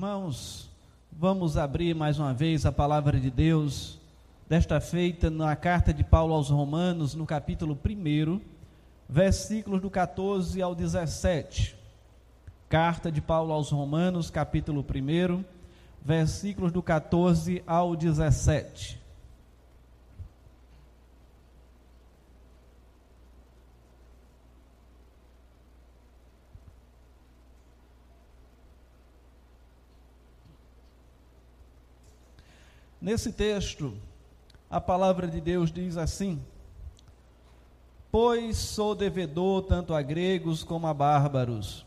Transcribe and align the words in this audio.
Irmãos, 0.00 0.70
vamos 1.12 1.58
abrir 1.58 1.94
mais 1.94 2.18
uma 2.18 2.32
vez 2.32 2.64
a 2.64 2.72
palavra 2.72 3.20
de 3.20 3.30
Deus, 3.30 4.00
desta 4.48 4.80
feita 4.80 5.28
na 5.28 5.54
carta 5.54 5.92
de 5.92 6.02
Paulo 6.02 6.32
aos 6.32 6.48
Romanos, 6.48 7.14
no 7.14 7.26
capítulo 7.26 7.78
1, 7.86 8.40
versículos 9.06 9.82
do 9.82 9.90
14 9.90 10.62
ao 10.62 10.74
17. 10.74 11.76
Carta 12.66 13.12
de 13.12 13.20
Paulo 13.20 13.52
aos 13.52 13.70
Romanos, 13.70 14.30
capítulo 14.30 14.80
1, 14.80 15.44
versículos 16.02 16.72
do 16.72 16.82
14 16.82 17.62
ao 17.66 17.94
17. 17.94 18.99
Nesse 33.00 33.32
texto, 33.32 33.94
a 34.68 34.78
palavra 34.78 35.26
de 35.26 35.40
Deus 35.40 35.72
diz 35.72 35.96
assim: 35.96 36.38
Pois 38.12 38.58
sou 38.58 38.94
devedor 38.94 39.62
tanto 39.62 39.94
a 39.94 40.02
gregos 40.02 40.62
como 40.62 40.86
a 40.86 40.92
bárbaros, 40.92 41.86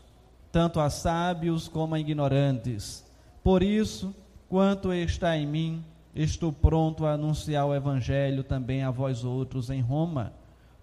tanto 0.50 0.80
a 0.80 0.90
sábios 0.90 1.68
como 1.68 1.94
a 1.94 2.00
ignorantes. 2.00 3.04
Por 3.44 3.62
isso, 3.62 4.12
quanto 4.48 4.92
está 4.92 5.36
em 5.36 5.46
mim, 5.46 5.84
estou 6.16 6.52
pronto 6.52 7.06
a 7.06 7.12
anunciar 7.12 7.64
o 7.64 7.74
evangelho 7.74 8.42
também 8.42 8.82
a 8.82 8.90
vós 8.90 9.22
outros 9.22 9.70
em 9.70 9.80
Roma, 9.80 10.32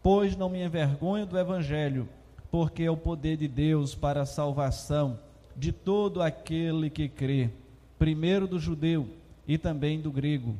pois 0.02 0.38
não 0.38 0.48
me 0.48 0.64
envergonho 0.64 1.26
do 1.26 1.38
evangelho, 1.38 2.08
porque 2.50 2.84
é 2.84 2.92
o 2.92 2.96
poder 2.96 3.36
de 3.36 3.50
Deus 3.50 3.94
para 3.94 4.22
a 4.22 4.26
salvação 4.26 5.20
de 5.58 5.74
todo 5.74 6.22
aquele 6.22 6.90
que 6.90 7.10
crê, 7.10 7.50
primeiro 8.00 8.48
do 8.48 8.58
judeu 8.58 9.20
e 9.52 9.58
também 9.58 10.00
do 10.00 10.10
grego, 10.10 10.56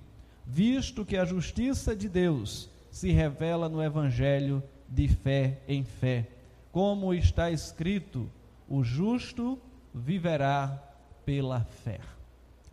visto 0.46 1.06
que 1.06 1.16
a 1.16 1.24
justiça 1.24 1.96
de 1.96 2.10
Deus 2.10 2.70
se 2.92 3.10
revela 3.10 3.70
no 3.70 3.82
Evangelho 3.82 4.62
de 4.86 5.08
fé 5.08 5.62
em 5.66 5.82
fé, 5.82 6.28
como 6.74 7.14
está 7.14 7.50
escrito: 7.50 8.30
o 8.68 8.84
justo 8.84 9.58
viverá 9.96 10.78
pela 11.24 11.62
fé. 11.62 12.02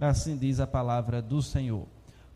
Assim 0.00 0.36
diz 0.36 0.58
a 0.58 0.66
palavra 0.66 1.22
do 1.22 1.41
Senhor. 1.41 1.86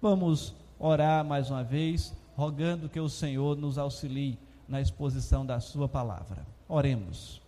Vamos 0.01 0.55
orar 0.79 1.25
mais 1.25 1.51
uma 1.51 1.65
vez, 1.65 2.15
rogando 2.37 2.89
que 2.89 3.01
o 3.01 3.09
Senhor 3.09 3.57
nos 3.57 3.79
auxilie 3.79 4.39
na 4.69 4.81
exposição 4.81 5.45
da 5.45 5.59
Sua 5.59 5.89
palavra. 5.89 6.47
Oremos. 6.69 7.43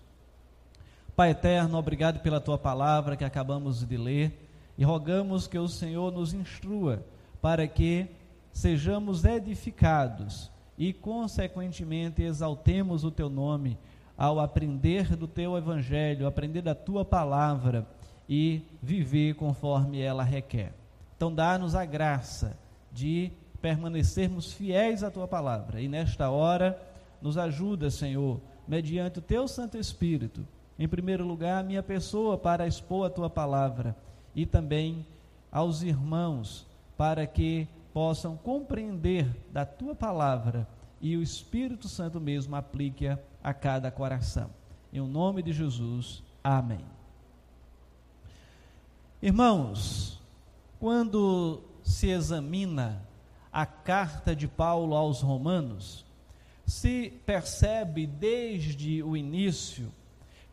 Pai 1.15 1.31
eterno, 1.31 1.79
obrigado 1.79 2.19
pela 2.19 2.41
tua 2.41 2.59
palavra 2.59 3.17
que 3.17 3.23
acabamos 3.23 3.87
de 3.87 3.97
ler 3.97 4.44
e 4.77 4.84
rogamos 4.84 5.47
que 5.47 5.58
o 5.58 5.69
Senhor 5.69 6.12
nos 6.12 6.34
instrua 6.34 7.05
para 7.41 7.67
que 7.67 8.08
sejamos 8.53 9.25
edificados 9.25 10.50
e, 10.77 10.92
consequentemente, 10.92 12.22
exaltemos 12.22 13.05
o 13.05 13.11
teu 13.11 13.28
nome 13.28 13.78
ao 14.17 14.41
aprender 14.41 15.17
do 15.17 15.27
teu 15.27 15.56
evangelho, 15.56 16.27
aprender 16.27 16.62
da 16.62 16.75
tua 16.75 17.05
palavra 17.05 17.86
e 18.28 18.62
viver 18.83 19.34
conforme 19.34 20.00
ela 20.00 20.22
requer. 20.22 20.72
Então, 21.17 21.33
dá-nos 21.33 21.75
a 21.75 21.84
graça 21.84 22.56
de 22.92 23.30
permanecermos 23.61 24.52
fiéis 24.52 25.02
à 25.02 25.11
tua 25.11 25.27
palavra 25.27 25.80
e, 25.80 25.89
nesta 25.89 26.30
hora, 26.30 26.80
nos 27.20 27.39
ajuda, 27.39 27.91
Senhor, 27.91 28.41
mediante 28.67 29.19
o 29.19 29.22
teu 29.22 29.47
Santo 29.47 29.78
Espírito, 29.78 30.47
em 30.78 30.89
primeiro 30.89 31.24
lugar, 31.24 31.61
a 31.61 31.67
minha 31.67 31.83
pessoa 31.83 32.36
para 32.36 32.67
expor 32.67 33.07
a 33.07 33.11
tua 33.11 33.30
palavra 33.30 33.96
e 34.34 34.45
também 34.45 35.06
aos 35.50 35.83
irmãos, 35.83 36.67
para 36.96 37.27
que 37.27 37.68
possam 37.92 38.36
compreender 38.36 39.27
da 39.52 39.64
tua 39.64 39.95
palavra 39.95 40.67
e 41.00 41.17
o 41.17 41.22
Espírito 41.22 41.89
Santo 41.89 42.20
mesmo 42.20 42.56
aplique-a 42.56 43.18
a 43.42 43.52
cada 43.55 43.90
coração. 43.90 44.50
Em 44.92 45.00
nome 45.00 45.42
de 45.42 45.52
Jesus, 45.52 46.22
amém. 46.42 46.84
Irmãos, 49.22 50.20
quando 50.80 51.62
se 51.83 52.08
examina 52.08 53.02
a 53.52 53.64
carta 53.64 54.34
de 54.34 54.48
Paulo 54.48 54.95
aos 54.95 55.20
Romanos, 55.20 56.05
se 56.66 57.12
percebe 57.24 58.06
desde 58.06 59.02
o 59.02 59.16
início 59.16 59.92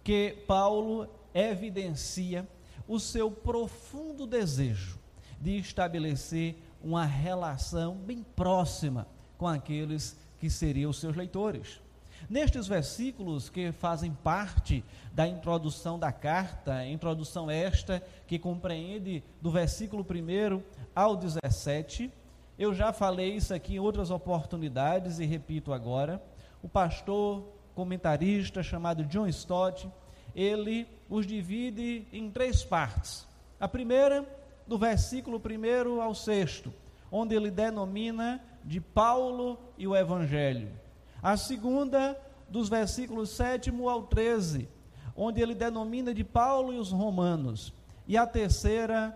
que 0.03 0.43
Paulo 0.47 1.07
evidencia 1.33 2.47
o 2.91 3.00
seu 3.00 3.31
profundo 3.31 4.28
desejo 4.28 5.00
de 5.40 5.57
estabelecer 5.57 6.57
uma 6.84 7.06
relação 7.06 7.96
bem 7.96 8.22
próxima 8.35 9.07
com 9.38 9.47
aqueles 9.47 10.18
que 10.38 10.50
seriam 10.50 10.91
seus 10.91 11.16
leitores. 11.16 11.79
Nestes 12.29 12.68
versículos 12.68 13.50
que 13.50 13.72
fazem 13.72 14.12
parte 14.12 14.84
da 15.13 15.25
introdução 15.25 15.97
da 15.97 16.12
carta, 16.12 16.85
introdução 16.85 17.50
esta 17.50 18.03
que 18.28 18.38
compreende 18.38 19.23
do 19.41 19.50
versículo 19.50 20.03
1 20.03 20.62
ao 20.94 21.16
17, 21.16 22.12
eu 22.59 22.73
já 22.73 22.91
falei 22.91 23.38
isso 23.38 23.53
aqui 23.53 23.75
em 23.75 23.79
outras 23.79 24.12
oportunidades 24.12 25.18
e 25.18 25.25
repito 25.25 25.72
agora. 25.72 26.22
O 26.62 26.68
pastor 26.68 27.41
comentarista 27.73 28.62
chamado 28.62 29.06
John 29.06 29.28
Stott, 29.28 29.90
ele 30.35 30.85
os 31.11 31.27
divide 31.27 32.07
em 32.13 32.31
três 32.31 32.63
partes. 32.63 33.27
A 33.59 33.67
primeira, 33.67 34.25
do 34.66 34.77
versículo 34.77 35.39
1 35.39 36.01
ao 36.01 36.16
6, 36.16 36.63
onde 37.11 37.35
ele 37.35 37.51
denomina 37.51 38.41
de 38.63 38.79
Paulo 38.79 39.59
e 39.77 39.85
o 39.85 39.94
Evangelho. 39.94 40.69
A 41.22 41.35
segunda, 41.35 42.17
dos 42.49 42.69
versículos 42.69 43.29
7 43.31 43.72
ao 43.85 44.03
13, 44.03 44.69
onde 45.13 45.41
ele 45.41 45.53
denomina 45.53 46.13
de 46.13 46.23
Paulo 46.23 46.73
e 46.73 46.77
os 46.77 46.91
Romanos. 46.91 47.73
E 48.07 48.16
a 48.17 48.25
terceira, 48.25 49.13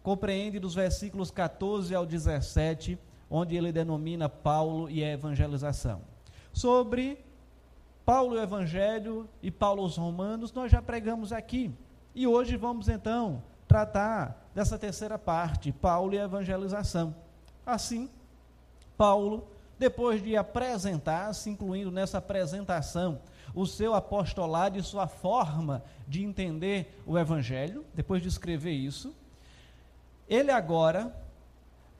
compreende 0.00 0.60
dos 0.60 0.76
versículos 0.76 1.28
14 1.28 1.92
ao 1.92 2.06
17, 2.06 2.96
onde 3.28 3.56
ele 3.56 3.72
denomina 3.72 4.28
Paulo 4.28 4.88
e 4.88 5.02
a 5.02 5.10
evangelização. 5.10 6.02
Sobre 6.52 7.23
Paulo 8.04 8.36
o 8.36 8.40
Evangelho 8.40 9.28
e 9.42 9.50
Paulo 9.50 9.84
os 9.84 9.96
Romanos, 9.96 10.52
nós 10.52 10.70
já 10.70 10.82
pregamos 10.82 11.32
aqui. 11.32 11.74
E 12.14 12.26
hoje 12.26 12.56
vamos 12.56 12.88
então 12.88 13.42
tratar 13.66 14.48
dessa 14.54 14.78
terceira 14.78 15.18
parte, 15.18 15.72
Paulo 15.72 16.14
e 16.14 16.18
evangelização. 16.18 17.14
Assim, 17.64 18.10
Paulo, 18.96 19.48
depois 19.78 20.22
de 20.22 20.36
apresentar-se, 20.36 21.50
incluindo 21.50 21.90
nessa 21.90 22.18
apresentação, 22.18 23.20
o 23.54 23.66
seu 23.66 23.94
apostolado 23.94 24.78
e 24.78 24.82
sua 24.82 25.06
forma 25.06 25.82
de 26.06 26.22
entender 26.22 27.02
o 27.06 27.18
Evangelho, 27.18 27.84
depois 27.94 28.20
de 28.20 28.28
escrever 28.28 28.72
isso, 28.72 29.14
ele 30.28 30.50
agora 30.50 31.14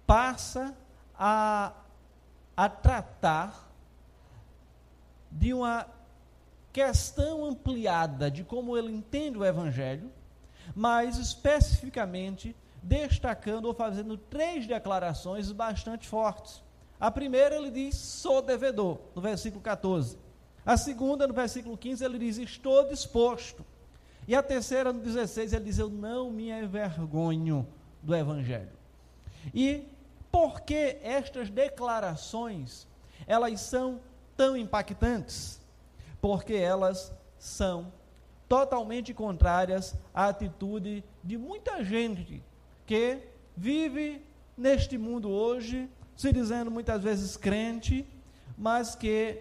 passa 0.07 0.75
a, 1.19 1.73
a 2.57 2.69
tratar 2.69 3.74
de 5.35 5.53
uma 5.53 5.87
questão 6.73 7.45
ampliada 7.45 8.31
de 8.31 8.45
como 8.45 8.79
ele 8.79 8.93
entende 8.93 9.37
o 9.37 9.45
Evangelho, 9.45 10.11
mas 10.75 11.19
especificamente 11.19 12.57
destacando 12.83 13.67
ou 13.67 13.75
fazendo 13.75 14.17
três 14.17 14.67
declarações 14.67 15.51
bastante 15.51 16.09
fortes. 16.09 16.63
A 17.01 17.11
primeira 17.11 17.57
ele 17.57 17.71
diz: 17.71 17.97
sou 17.97 18.41
devedor, 18.41 18.99
no 19.15 19.21
versículo 19.21 19.61
14. 19.61 20.17
A 20.65 20.77
segunda, 20.77 21.27
no 21.27 21.35
versículo 21.35 21.77
15, 21.77 22.05
ele 22.05 22.19
diz: 22.19 22.39
estou 22.39 22.89
disposto. 22.89 23.65
E 24.27 24.35
a 24.35 24.43
terceira, 24.43 24.93
no 24.93 25.01
16, 25.01 25.53
ele 25.53 25.65
diz: 25.65 25.79
eu 25.79 25.91
não 25.91 26.31
me 26.31 26.51
envergonho 26.51 27.67
do 28.03 28.15
Evangelho. 28.15 28.73
E 29.53 29.87
por 30.31 30.61
que 30.61 30.99
estas 31.03 31.51
declarações, 31.51 32.87
elas 33.27 33.61
são 33.61 34.01
tão 34.37 34.57
impactantes? 34.57 35.61
Porque 36.21 36.55
elas 36.55 37.13
são 37.39 37.93
totalmente 38.49 39.13
contrárias 39.13 39.95
à 40.13 40.29
atitude 40.29 41.05
de 41.23 41.37
muita 41.37 41.83
gente 41.83 42.43
que 42.87 43.19
vive 43.57 44.23
neste 44.57 44.97
mundo 44.99 45.31
hoje, 45.31 45.89
se 46.17 46.33
dizendo 46.33 46.71
muitas 46.71 47.03
vezes 47.03 47.37
crente, 47.37 48.07
mas 48.57 48.95
que 48.95 49.41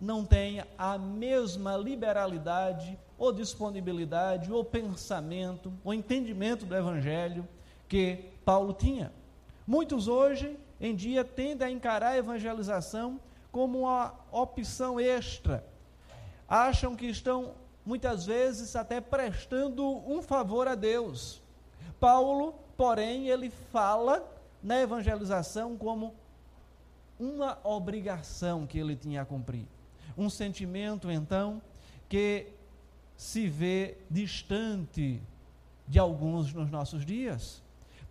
não 0.00 0.24
tem 0.24 0.62
a 0.76 0.98
mesma 0.98 1.76
liberalidade 1.76 2.98
ou 3.18 3.32
disponibilidade 3.32 4.52
ou 4.52 4.64
pensamento 4.64 5.72
ou 5.84 5.94
entendimento 5.94 6.66
do 6.66 6.74
evangelho 6.74 7.46
que 7.88 8.30
Paulo 8.44 8.72
tinha. 8.72 9.12
Muitos 9.66 10.08
hoje 10.08 10.58
em 10.80 10.94
dia 10.94 11.24
tendem 11.24 11.68
a 11.68 11.70
encarar 11.70 12.12
a 12.12 12.18
evangelização 12.18 13.20
como 13.54 13.82
uma 13.82 14.12
opção 14.32 14.98
extra. 14.98 15.64
Acham 16.48 16.96
que 16.96 17.06
estão, 17.06 17.52
muitas 17.86 18.26
vezes, 18.26 18.74
até 18.74 19.00
prestando 19.00 19.86
um 20.10 20.20
favor 20.20 20.66
a 20.66 20.74
Deus, 20.74 21.40
Paulo, 22.00 22.56
porém, 22.76 23.28
ele 23.28 23.50
fala 23.70 24.28
na 24.60 24.80
evangelização 24.80 25.76
como 25.76 26.16
uma 27.16 27.56
obrigação 27.62 28.66
que 28.66 28.76
ele 28.76 28.96
tinha 28.96 29.22
a 29.22 29.24
cumprir. 29.24 29.68
Um 30.18 30.28
sentimento, 30.28 31.08
então, 31.08 31.62
que 32.08 32.48
se 33.16 33.46
vê 33.46 33.98
distante 34.10 35.22
de 35.86 36.00
alguns 36.00 36.52
nos 36.52 36.72
nossos 36.72 37.06
dias. 37.06 37.62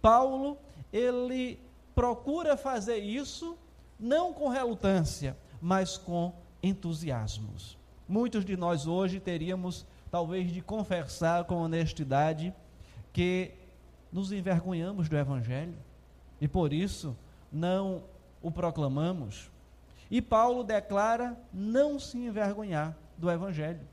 Paulo, 0.01 0.57
ele 0.93 1.59
procura 1.93 2.55
fazer 2.55 2.99
isso 2.99 3.57
não 4.03 4.33
com 4.33 4.49
relutância, 4.49 5.37
mas 5.61 5.97
com 5.97 6.33
entusiasmos. 6.61 7.77
Muitos 8.05 8.43
de 8.43 8.57
nós 8.57 8.85
hoje 8.85 9.17
teríamos 9.17 9.85
talvez 10.11 10.51
de 10.51 10.61
confessar 10.61 11.45
com 11.45 11.55
honestidade 11.55 12.53
que 13.13 13.51
nos 14.11 14.33
envergonhamos 14.33 15.07
do 15.07 15.17
evangelho 15.17 15.77
e 16.41 16.49
por 16.49 16.73
isso 16.73 17.15
não 17.49 18.03
o 18.41 18.51
proclamamos. 18.51 19.49
E 20.11 20.21
Paulo 20.21 20.65
declara 20.65 21.39
não 21.53 21.97
se 21.97 22.17
envergonhar 22.17 22.97
do 23.17 23.31
evangelho. 23.31 23.87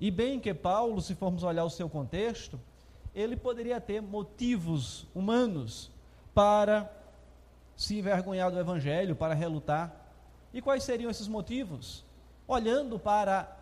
E 0.00 0.12
bem 0.12 0.38
que 0.38 0.54
Paulo, 0.54 1.00
se 1.02 1.14
formos 1.16 1.42
olhar 1.42 1.64
o 1.64 1.70
seu 1.70 1.88
contexto, 1.88 2.60
ele 3.12 3.36
poderia 3.36 3.80
ter 3.80 4.00
motivos 4.00 5.08
humanos 5.12 5.90
para 6.32 6.88
se 7.76 7.98
envergonhar 7.98 8.50
do 8.50 8.58
Evangelho, 8.58 9.16
para 9.16 9.34
relutar. 9.34 9.92
E 10.52 10.62
quais 10.62 10.84
seriam 10.84 11.10
esses 11.10 11.28
motivos? 11.28 12.04
Olhando 12.46 12.98
para 12.98 13.56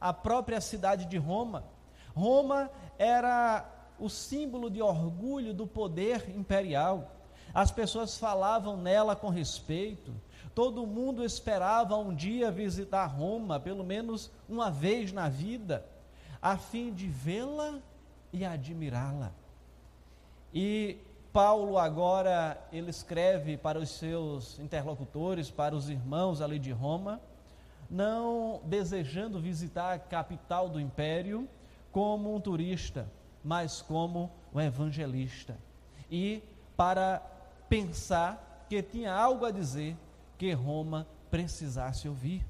a 0.00 0.12
própria 0.12 0.60
cidade 0.60 1.04
de 1.04 1.18
Roma, 1.18 1.64
Roma 2.14 2.70
era 2.98 3.68
o 3.98 4.08
símbolo 4.08 4.70
de 4.70 4.80
orgulho 4.80 5.52
do 5.52 5.66
poder 5.66 6.34
imperial. 6.34 7.16
As 7.52 7.70
pessoas 7.70 8.16
falavam 8.16 8.76
nela 8.76 9.14
com 9.14 9.28
respeito. 9.28 10.14
Todo 10.54 10.86
mundo 10.86 11.24
esperava 11.24 11.96
um 11.96 12.14
dia 12.14 12.50
visitar 12.50 13.06
Roma, 13.06 13.60
pelo 13.60 13.84
menos 13.84 14.30
uma 14.48 14.70
vez 14.70 15.12
na 15.12 15.28
vida, 15.28 15.84
a 16.40 16.56
fim 16.56 16.92
de 16.92 17.06
vê-la 17.06 17.78
e 18.32 18.44
admirá-la. 18.44 19.32
E 20.52 20.98
Paulo 21.32 21.78
agora 21.78 22.60
ele 22.72 22.90
escreve 22.90 23.56
para 23.56 23.78
os 23.78 23.90
seus 23.90 24.58
interlocutores, 24.58 25.50
para 25.50 25.76
os 25.76 25.88
irmãos 25.88 26.40
ali 26.40 26.58
de 26.58 26.72
Roma, 26.72 27.20
não 27.88 28.60
desejando 28.64 29.40
visitar 29.40 29.92
a 29.92 29.98
capital 29.98 30.68
do 30.68 30.80
império 30.80 31.48
como 31.92 32.34
um 32.34 32.40
turista, 32.40 33.08
mas 33.44 33.80
como 33.80 34.30
um 34.52 34.60
evangelista. 34.60 35.56
E 36.10 36.42
para 36.76 37.22
pensar 37.68 38.66
que 38.68 38.82
tinha 38.82 39.12
algo 39.12 39.44
a 39.44 39.52
dizer 39.52 39.96
que 40.36 40.52
Roma 40.52 41.06
precisasse 41.30 42.08
ouvir. 42.08 42.44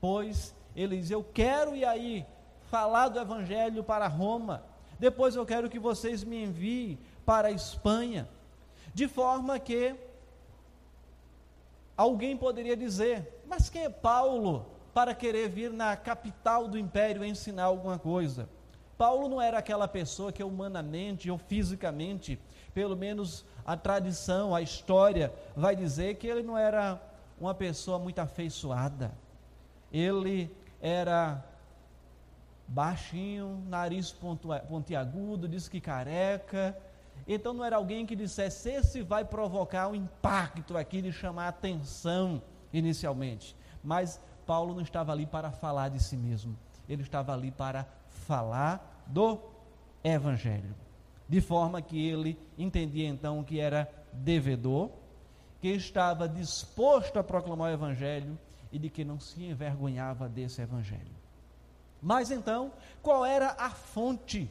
Pois 0.00 0.54
ele 0.76 0.98
diz: 0.98 1.10
Eu 1.10 1.24
quero 1.24 1.74
ir 1.74 1.84
aí 1.84 2.24
falar 2.70 3.08
do 3.08 3.18
evangelho 3.18 3.82
para 3.82 4.06
Roma 4.06 4.62
depois 4.98 5.34
eu 5.34 5.44
quero 5.44 5.68
que 5.68 5.78
vocês 5.78 6.22
me 6.22 6.42
enviem 6.44 6.98
para 7.24 7.48
a 7.48 7.52
Espanha. 7.52 8.28
De 8.92 9.08
forma 9.08 9.58
que 9.58 9.94
alguém 11.96 12.36
poderia 12.36 12.76
dizer: 12.76 13.42
Mas 13.46 13.68
quem 13.68 13.84
é 13.84 13.88
Paulo 13.90 14.66
para 14.92 15.14
querer 15.14 15.48
vir 15.48 15.72
na 15.72 15.96
capital 15.96 16.68
do 16.68 16.78
império 16.78 17.24
ensinar 17.24 17.64
alguma 17.64 17.98
coisa? 17.98 18.48
Paulo 18.96 19.28
não 19.28 19.42
era 19.42 19.58
aquela 19.58 19.88
pessoa 19.88 20.32
que 20.32 20.42
humanamente 20.42 21.30
ou 21.30 21.36
fisicamente, 21.36 22.38
pelo 22.72 22.96
menos 22.96 23.44
a 23.66 23.76
tradição, 23.76 24.54
a 24.54 24.62
história 24.62 25.32
vai 25.56 25.74
dizer 25.74 26.14
que 26.16 26.26
ele 26.26 26.42
não 26.42 26.56
era 26.56 27.00
uma 27.40 27.54
pessoa 27.54 27.98
muito 27.98 28.20
afeiçoada. 28.20 29.12
Ele 29.92 30.50
era 30.80 31.44
baixinho, 32.66 33.62
nariz 33.68 34.14
pontiagudo, 34.68 35.48
disse 35.48 35.70
que 35.70 35.80
careca. 35.80 36.76
Então 37.26 37.54
não 37.54 37.64
era 37.64 37.76
alguém 37.76 38.04
que 38.04 38.14
dissesse, 38.14 38.70
esse 38.70 39.02
vai 39.02 39.24
provocar 39.24 39.88
um 39.88 39.94
impacto 39.94 40.76
aqui 40.76 41.00
de 41.00 41.10
chamar 41.10 41.48
atenção 41.48 42.42
inicialmente. 42.72 43.56
Mas 43.82 44.20
Paulo 44.46 44.74
não 44.74 44.82
estava 44.82 45.12
ali 45.12 45.24
para 45.24 45.50
falar 45.50 45.88
de 45.88 46.02
si 46.02 46.16
mesmo, 46.16 46.56
ele 46.88 47.02
estava 47.02 47.32
ali 47.32 47.50
para 47.50 47.86
falar 48.08 49.04
do 49.06 49.40
Evangelho. 50.02 50.74
De 51.26 51.40
forma 51.40 51.80
que 51.80 52.06
ele 52.06 52.38
entendia 52.58 53.08
então 53.08 53.42
que 53.42 53.58
era 53.58 53.90
devedor, 54.12 54.90
que 55.60 55.68
estava 55.68 56.28
disposto 56.28 57.18
a 57.18 57.24
proclamar 57.24 57.70
o 57.70 57.74
Evangelho 57.74 58.38
e 58.70 58.78
de 58.78 58.90
que 58.90 59.04
não 59.04 59.18
se 59.18 59.42
envergonhava 59.42 60.28
desse 60.28 60.60
Evangelho. 60.60 61.24
Mas 62.02 62.30
então, 62.30 62.70
qual 63.02 63.24
era 63.24 63.56
a 63.58 63.70
fonte 63.70 64.50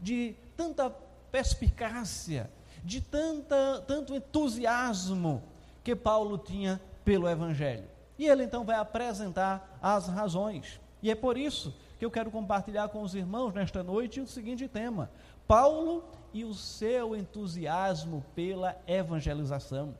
de 0.00 0.34
tanta 0.56 0.90
perspicácia, 1.30 2.50
de 2.82 3.00
tanta, 3.00 3.82
tanto 3.86 4.14
entusiasmo 4.14 5.42
que 5.84 5.94
Paulo 5.94 6.38
tinha 6.38 6.80
pelo 7.04 7.28
Evangelho? 7.28 7.84
E 8.18 8.26
ele 8.26 8.44
então 8.44 8.64
vai 8.64 8.76
apresentar 8.76 9.78
as 9.82 10.08
razões. 10.08 10.80
E 11.02 11.10
é 11.10 11.14
por 11.14 11.38
isso 11.38 11.74
que 11.98 12.04
eu 12.04 12.10
quero 12.10 12.30
compartilhar 12.30 12.88
com 12.88 13.02
os 13.02 13.14
irmãos 13.14 13.54
nesta 13.54 13.82
noite 13.82 14.20
o 14.20 14.26
seguinte 14.26 14.68
tema: 14.68 15.10
Paulo 15.46 16.04
e 16.32 16.44
o 16.44 16.54
seu 16.54 17.16
entusiasmo 17.16 18.24
pela 18.34 18.76
evangelização. 18.86 19.94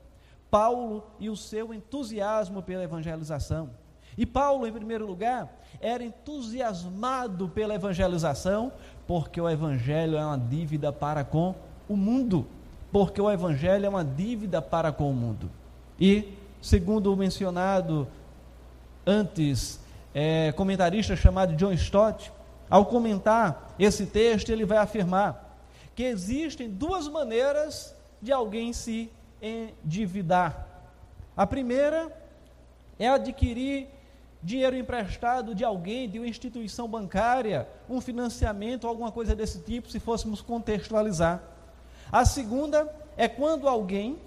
Paulo 0.49 1.07
e 1.19 1.29
o 1.29 1.35
seu 1.37 1.73
entusiasmo 1.73 2.61
pela 2.61 2.83
evangelização. 2.83 3.71
E 4.17 4.25
Paulo, 4.25 4.67
em 4.67 4.73
primeiro 4.73 5.05
lugar, 5.05 5.61
era 5.79 6.03
entusiasmado 6.03 7.47
pela 7.47 7.73
evangelização, 7.75 8.73
porque 9.07 9.39
o 9.39 9.49
evangelho 9.49 10.17
é 10.17 10.25
uma 10.25 10.37
dívida 10.37 10.91
para 10.91 11.23
com 11.23 11.55
o 11.87 11.95
mundo. 11.95 12.47
Porque 12.91 13.21
o 13.21 13.29
evangelho 13.29 13.85
é 13.85 13.89
uma 13.89 14.03
dívida 14.03 14.61
para 14.61 14.91
com 14.91 15.09
o 15.09 15.13
mundo. 15.13 15.49
E, 15.99 16.33
segundo 16.61 17.13
o 17.13 17.17
mencionado 17.17 18.07
antes, 19.05 19.79
é, 20.13 20.51
comentarista 20.51 21.15
chamado 21.15 21.55
John 21.55 21.71
Stott, 21.73 22.31
ao 22.69 22.85
comentar 22.85 23.75
esse 23.77 24.05
texto, 24.05 24.49
ele 24.49 24.65
vai 24.65 24.77
afirmar 24.77 25.59
que 25.95 26.03
existem 26.03 26.69
duas 26.69 27.07
maneiras 27.07 27.95
de 28.21 28.31
alguém 28.31 28.71
se 28.71 29.11
endividar. 29.41 30.67
A 31.35 31.45
primeira 31.45 32.11
é 32.97 33.09
adquirir 33.09 33.87
dinheiro 34.43 34.75
emprestado 34.75 35.53
de 35.53 35.63
alguém, 35.63 36.09
de 36.09 36.17
uma 36.17 36.27
instituição 36.27 36.87
bancária, 36.87 37.67
um 37.89 38.01
financiamento, 38.01 38.87
alguma 38.87 39.11
coisa 39.11 39.35
desse 39.35 39.59
tipo, 39.59 39.89
se 39.89 39.99
fôssemos 39.99 40.41
contextualizar. 40.41 41.41
A 42.11 42.25
segunda 42.25 42.91
é 43.15 43.27
quando 43.27 43.67
alguém 43.67 44.17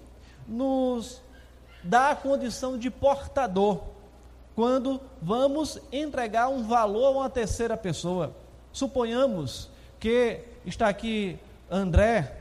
nos 0.47 1.21
dá 1.83 2.11
a 2.11 2.15
condição 2.15 2.77
de 2.77 2.89
portador, 2.89 3.81
quando 4.55 5.01
vamos 5.21 5.79
entregar 5.91 6.47
um 6.47 6.63
valor 6.63 7.07
a 7.07 7.11
uma 7.11 7.29
terceira 7.29 7.75
pessoa. 7.75 8.33
Suponhamos 8.71 9.69
que 9.99 10.39
está 10.65 10.87
aqui 10.87 11.37
André 11.69 12.37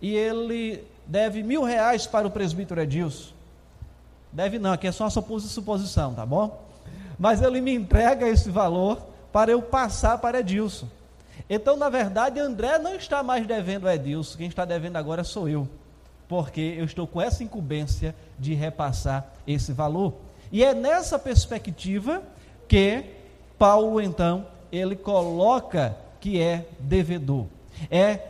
e 0.00 0.14
ele 0.14 0.84
deve 1.06 1.42
mil 1.42 1.62
reais 1.62 2.06
para 2.06 2.26
o 2.26 2.30
presbítero 2.30 2.80
Edilson. 2.80 3.34
Deve 4.32 4.58
não, 4.58 4.72
aqui 4.72 4.86
é 4.86 4.92
só 4.92 5.04
uma 5.04 5.10
suposição, 5.10 6.14
tá 6.14 6.24
bom? 6.24 6.65
Mas 7.18 7.42
ele 7.42 7.60
me 7.60 7.74
entrega 7.74 8.28
esse 8.28 8.50
valor 8.50 9.06
para 9.32 9.50
eu 9.50 9.62
passar 9.62 10.18
para 10.18 10.40
Edilson. 10.40 10.88
Então, 11.48 11.76
na 11.76 11.88
verdade, 11.88 12.40
André 12.40 12.78
não 12.78 12.94
está 12.94 13.22
mais 13.22 13.46
devendo 13.46 13.86
a 13.86 13.94
Edilson, 13.94 14.38
quem 14.38 14.48
está 14.48 14.64
devendo 14.64 14.96
agora 14.96 15.22
sou 15.22 15.48
eu, 15.48 15.68
porque 16.28 16.74
eu 16.78 16.84
estou 16.84 17.06
com 17.06 17.20
essa 17.20 17.44
incumbência 17.44 18.14
de 18.38 18.54
repassar 18.54 19.32
esse 19.46 19.72
valor. 19.72 20.14
E 20.50 20.64
é 20.64 20.74
nessa 20.74 21.18
perspectiva 21.18 22.22
que 22.66 23.04
Paulo, 23.58 24.00
então, 24.00 24.46
ele 24.70 24.96
coloca 24.96 25.96
que 26.20 26.40
é 26.40 26.66
devedor. 26.80 27.46
É 27.90 28.20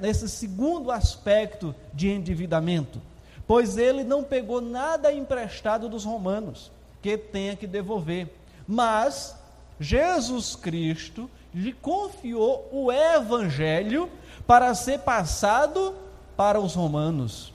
nesse 0.00 0.28
segundo 0.28 0.90
aspecto 0.90 1.74
de 1.94 2.10
endividamento, 2.10 3.00
pois 3.46 3.76
ele 3.76 4.02
não 4.02 4.24
pegou 4.24 4.60
nada 4.60 5.12
emprestado 5.12 5.88
dos 5.88 6.04
romanos 6.04 6.71
que 7.02 7.18
tenha 7.18 7.56
que 7.56 7.66
devolver. 7.66 8.32
Mas 8.66 9.36
Jesus 9.78 10.54
Cristo 10.54 11.28
lhe 11.52 11.72
confiou 11.72 12.68
o 12.72 12.90
evangelho 12.90 14.08
para 14.46 14.74
ser 14.74 15.00
passado 15.00 15.94
para 16.36 16.60
os 16.60 16.74
romanos. 16.74 17.52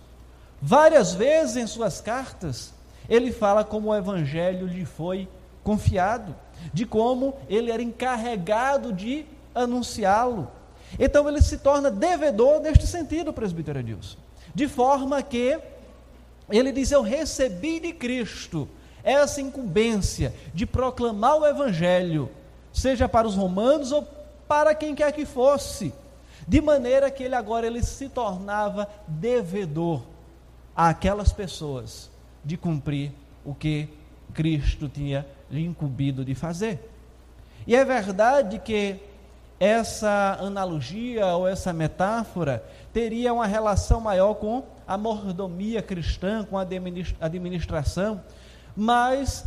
Várias 0.61 1.13
vezes 1.13 1.55
em 1.55 1.67
suas 1.67 2.01
cartas, 2.01 2.73
ele 3.09 3.31
fala 3.31 3.63
como 3.63 3.89
o 3.89 3.95
evangelho 3.95 4.67
lhe 4.67 4.85
foi 4.85 5.27
confiado, 5.63 6.35
de 6.73 6.85
como 6.85 7.35
ele 7.47 7.71
era 7.71 7.81
encarregado 7.81 8.91
de 8.91 9.25
anunciá-lo. 9.53 10.51
Então 10.99 11.27
ele 11.27 11.41
se 11.41 11.57
torna 11.57 11.91
devedor 11.91 12.61
neste 12.61 12.87
sentido, 12.87 13.33
presbítero 13.33 13.79
Edilson. 13.79 14.17
De 14.53 14.67
forma 14.67 15.21
que 15.21 15.59
ele 16.49 16.71
diz: 16.71 16.91
Eu 16.91 17.01
recebi 17.01 17.79
de 17.79 17.91
Cristo 17.91 18.67
essa 19.03 19.41
incumbência 19.41 20.33
de 20.53 20.65
proclamar 20.65 21.37
o 21.37 21.45
Evangelho, 21.45 22.29
seja 22.73 23.07
para 23.07 23.27
os 23.27 23.35
romanos 23.35 23.91
ou 23.91 24.07
para 24.47 24.73
quem 24.75 24.95
quer 24.95 25.11
que 25.11 25.25
fosse, 25.25 25.93
de 26.47 26.61
maneira 26.61 27.11
que 27.11 27.23
ele 27.23 27.35
agora 27.35 27.67
ele 27.67 27.83
se 27.83 28.07
tornava 28.09 28.87
devedor 29.07 30.03
àquelas 30.75 31.33
pessoas 31.33 32.09
de 32.43 32.55
cumprir 32.55 33.11
o 33.43 33.53
que 33.53 33.89
Cristo 34.33 34.87
tinha 34.87 35.25
lhe 35.49 35.65
incumbido 35.65 36.23
de 36.23 36.35
fazer. 36.35 36.79
E 37.65 37.75
é 37.75 37.83
verdade 37.83 38.59
que 38.59 38.99
essa 39.59 40.37
analogia 40.39 41.25
ou 41.35 41.47
essa 41.47 41.73
metáfora 41.73 42.63
teria 42.93 43.33
uma 43.33 43.47
relação 43.47 43.99
maior 43.99 44.35
com 44.35 44.63
a 44.87 44.97
mordomia 44.97 45.81
cristã, 45.81 46.43
com 46.43 46.57
a 46.57 46.65
administração, 47.19 48.21
mas 48.77 49.45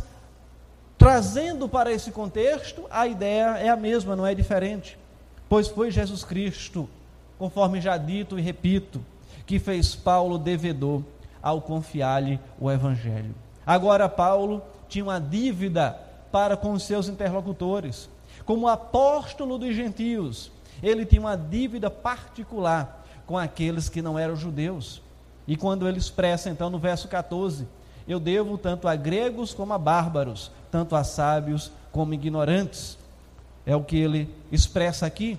trazendo 0.97 1.69
para 1.69 1.91
esse 1.91 2.11
contexto, 2.11 2.85
a 2.91 3.07
ideia 3.07 3.57
é 3.57 3.69
a 3.69 3.77
mesma, 3.77 4.15
não 4.15 4.27
é 4.27 4.35
diferente. 4.35 4.99
Pois 5.47 5.69
foi 5.69 5.89
Jesus 5.89 6.23
Cristo, 6.23 6.87
conforme 7.39 7.79
já 7.79 7.97
dito 7.97 8.37
e 8.37 8.41
repito, 8.41 9.03
que 9.45 9.57
fez 9.57 9.95
Paulo 9.95 10.37
devedor 10.37 11.01
ao 11.41 11.61
confiar-lhe 11.61 12.39
o 12.59 12.69
Evangelho. 12.69 13.33
Agora, 13.65 14.07
Paulo 14.09 14.61
tinha 14.87 15.05
uma 15.05 15.19
dívida 15.19 15.97
para 16.31 16.57
com 16.57 16.73
os 16.73 16.83
seus 16.83 17.07
interlocutores. 17.07 18.09
Como 18.45 18.67
apóstolo 18.67 19.57
dos 19.57 19.73
gentios, 19.73 20.51
ele 20.83 21.05
tinha 21.05 21.21
uma 21.21 21.35
dívida 21.35 21.89
particular 21.89 23.05
com 23.25 23.37
aqueles 23.37 23.87
que 23.87 24.01
não 24.01 24.19
eram 24.19 24.35
judeus. 24.35 25.01
E 25.47 25.55
quando 25.55 25.87
ele 25.87 25.97
expressa, 25.97 26.49
então, 26.49 26.69
no 26.69 26.77
verso 26.77 27.07
14: 27.07 27.67
Eu 28.07 28.19
devo 28.19 28.57
tanto 28.57 28.87
a 28.87 28.95
gregos 28.95 29.53
como 29.53 29.73
a 29.73 29.77
bárbaros, 29.77 30.51
tanto 30.71 30.95
a 30.95 31.03
sábios 31.03 31.71
como 31.91 32.13
ignorantes. 32.13 32.97
É 33.65 33.75
o 33.75 33.83
que 33.83 33.97
ele 33.97 34.33
expressa 34.51 35.05
aqui. 35.05 35.37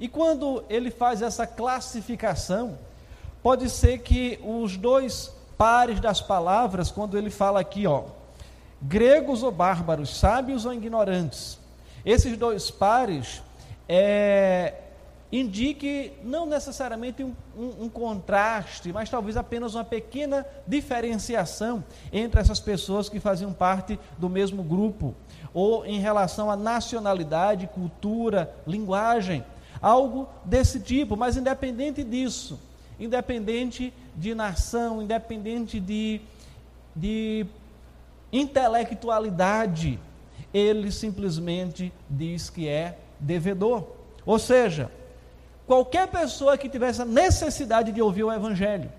E 0.00 0.08
quando 0.08 0.64
ele 0.68 0.90
faz 0.90 1.22
essa 1.22 1.46
classificação, 1.46 2.78
pode 3.42 3.68
ser 3.68 3.98
que 3.98 4.38
os 4.44 4.76
dois 4.76 5.32
pares 5.56 6.00
das 6.00 6.20
palavras, 6.20 6.90
quando 6.90 7.16
ele 7.16 7.30
fala 7.30 7.60
aqui, 7.60 7.86
ó, 7.86 8.04
gregos 8.82 9.42
ou 9.42 9.50
bárbaros, 9.50 10.16
sábios 10.16 10.64
ou 10.64 10.72
ignorantes, 10.72 11.58
esses 12.04 12.36
dois 12.36 12.70
pares 12.70 13.42
é, 13.88 14.74
indique 15.32 16.12
não 16.22 16.46
necessariamente 16.46 17.24
um, 17.24 17.34
um, 17.56 17.84
um, 17.84 17.88
contraste, 17.88 18.92
mas 18.92 19.10
talvez 19.10 19.36
apenas 19.36 19.74
uma 19.74 19.84
pequena 19.84 20.46
diferenciação 20.66 21.82
entre 22.12 22.40
essas 22.40 22.60
pessoas 22.60 23.08
que 23.08 23.18
faziam 23.18 23.52
parte 23.52 23.98
do 24.16 24.28
mesmo 24.28 24.62
grupo, 24.62 25.14
ou 25.52 25.84
em 25.84 25.98
relação 25.98 26.50
à 26.50 26.56
nacionalidade, 26.56 27.66
cultura, 27.66 28.54
linguagem, 28.66 29.44
algo 29.80 30.28
desse 30.44 30.80
tipo, 30.80 31.16
mas 31.16 31.36
independente 31.36 32.04
disso, 32.04 32.60
independente 32.98 33.92
de 34.14 34.34
nação, 34.34 35.02
independente 35.02 35.80
de, 35.80 36.20
de 36.94 37.46
intelectualidade, 38.32 39.98
ele 40.52 40.92
simplesmente 40.92 41.92
diz 42.08 42.48
que 42.48 42.68
é 42.68 42.98
devedor. 43.18 43.84
Ou 44.24 44.38
seja, 44.38 44.90
qualquer 45.66 46.08
pessoa 46.08 46.58
que 46.58 46.68
tivesse 46.68 47.02
a 47.02 47.04
necessidade 47.04 47.92
de 47.92 48.02
ouvir 48.02 48.24
o 48.24 48.32
Evangelho, 48.32 48.90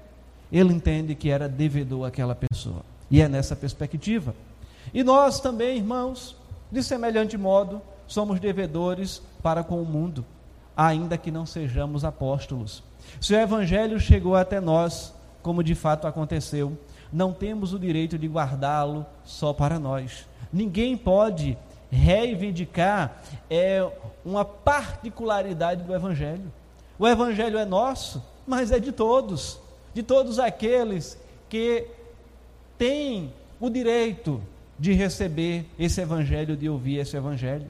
ele 0.52 0.74
entende 0.74 1.16
que 1.16 1.30
era 1.30 1.50
devedor 1.50 2.08
àquela 2.08 2.36
pessoa. 2.36 2.82
E 3.10 3.22
é 3.22 3.28
nessa 3.28 3.56
perspectiva. 3.56 4.36
E 4.94 5.04
nós 5.04 5.40
também, 5.40 5.78
irmãos, 5.78 6.36
de 6.72 6.84
semelhante 6.84 7.38
modo, 7.38 7.82
somos 8.08 8.40
devedores 8.40 9.22
para 9.42 9.64
com 9.64 9.82
o 9.82 9.86
mundo, 9.86 10.26
ainda 10.76 11.18
que 11.18 11.32
não 11.32 11.46
sejamos 11.46 12.04
apóstolos. 12.04 12.84
Se 13.20 13.34
o 13.34 13.40
Evangelho 13.40 14.00
chegou 14.00 14.36
até 14.36 14.60
nós, 14.60 15.14
como 15.42 15.64
de 15.64 15.76
fato 15.76 16.08
aconteceu, 16.08 16.78
não 17.12 17.32
temos 17.32 17.74
o 17.74 17.80
direito 17.80 18.18
de 18.18 18.28
guardá-lo 18.28 19.06
só 19.24 19.54
para 19.54 19.80
nós. 19.80 20.28
Ninguém 20.52 20.98
pode 20.98 21.58
reivindicar 21.96 23.22
é, 23.50 23.88
uma 24.24 24.46
particularidade 24.46 25.84
do 25.84 25.94
Evangelho. 25.94 26.52
O 27.00 27.08
Evangelho 27.08 27.58
é 27.58 27.66
nosso, 27.66 28.24
mas 28.46 28.72
é 28.72 28.80
de 28.80 28.92
todos, 28.92 29.60
de 29.94 30.04
todos 30.04 30.40
aqueles 30.40 31.18
que 31.50 31.88
têm 32.78 33.34
o 33.60 33.70
direito 33.70 34.42
de 34.78 34.94
receber 34.94 35.66
esse 35.80 36.02
Evangelho, 36.02 36.56
de 36.56 36.70
ouvir 36.70 36.98
esse 36.98 37.16
Evangelho. 37.16 37.68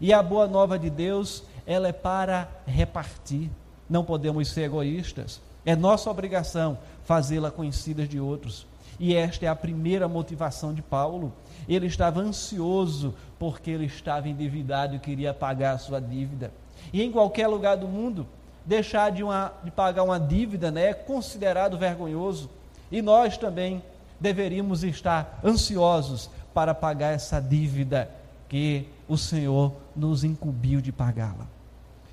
E 0.00 0.12
a 0.12 0.22
boa 0.22 0.46
nova 0.46 0.78
de 0.78 0.90
Deus, 0.90 1.42
ela 1.66 1.88
é 1.88 1.92
para 1.92 2.48
repartir. 2.66 3.50
Não 3.88 4.04
podemos 4.04 4.48
ser 4.48 4.62
egoístas. 4.62 5.40
É 5.64 5.74
nossa 5.74 6.10
obrigação 6.10 6.78
fazê-la 7.04 7.50
conhecida 7.50 8.06
de 8.06 8.20
outros. 8.20 8.66
E 8.98 9.14
esta 9.14 9.46
é 9.46 9.48
a 9.48 9.54
primeira 9.56 10.08
motivação 10.08 10.74
de 10.74 10.82
Paulo. 10.82 11.32
Ele 11.68 11.86
estava 11.86 12.20
ansioso 12.20 13.14
porque 13.38 13.70
ele 13.70 13.84
estava 13.84 14.28
endividado 14.28 14.96
e 14.96 14.98
queria 14.98 15.34
pagar 15.34 15.72
a 15.72 15.78
sua 15.78 16.00
dívida. 16.00 16.50
E 16.92 17.02
em 17.02 17.12
qualquer 17.12 17.46
lugar 17.46 17.76
do 17.76 17.86
mundo, 17.86 18.26
deixar 18.64 19.10
de, 19.10 19.22
uma, 19.22 19.52
de 19.62 19.70
pagar 19.70 20.02
uma 20.02 20.18
dívida 20.18 20.70
né, 20.70 20.90
é 20.90 20.94
considerado 20.94 21.76
vergonhoso. 21.76 22.50
E 22.90 23.02
nós 23.02 23.36
também 23.36 23.82
deveríamos 24.18 24.82
estar 24.82 25.40
ansiosos 25.44 26.30
para 26.54 26.74
pagar 26.74 27.12
essa 27.12 27.40
dívida 27.40 28.10
que 28.48 28.88
o 29.06 29.16
Senhor 29.16 29.72
nos 29.94 30.24
incumbiu 30.24 30.80
de 30.80 30.90
pagá-la. 30.90 31.46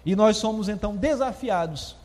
E 0.05 0.15
nós 0.15 0.37
somos 0.37 0.69
então 0.69 0.95
desafiados, 0.95 1.95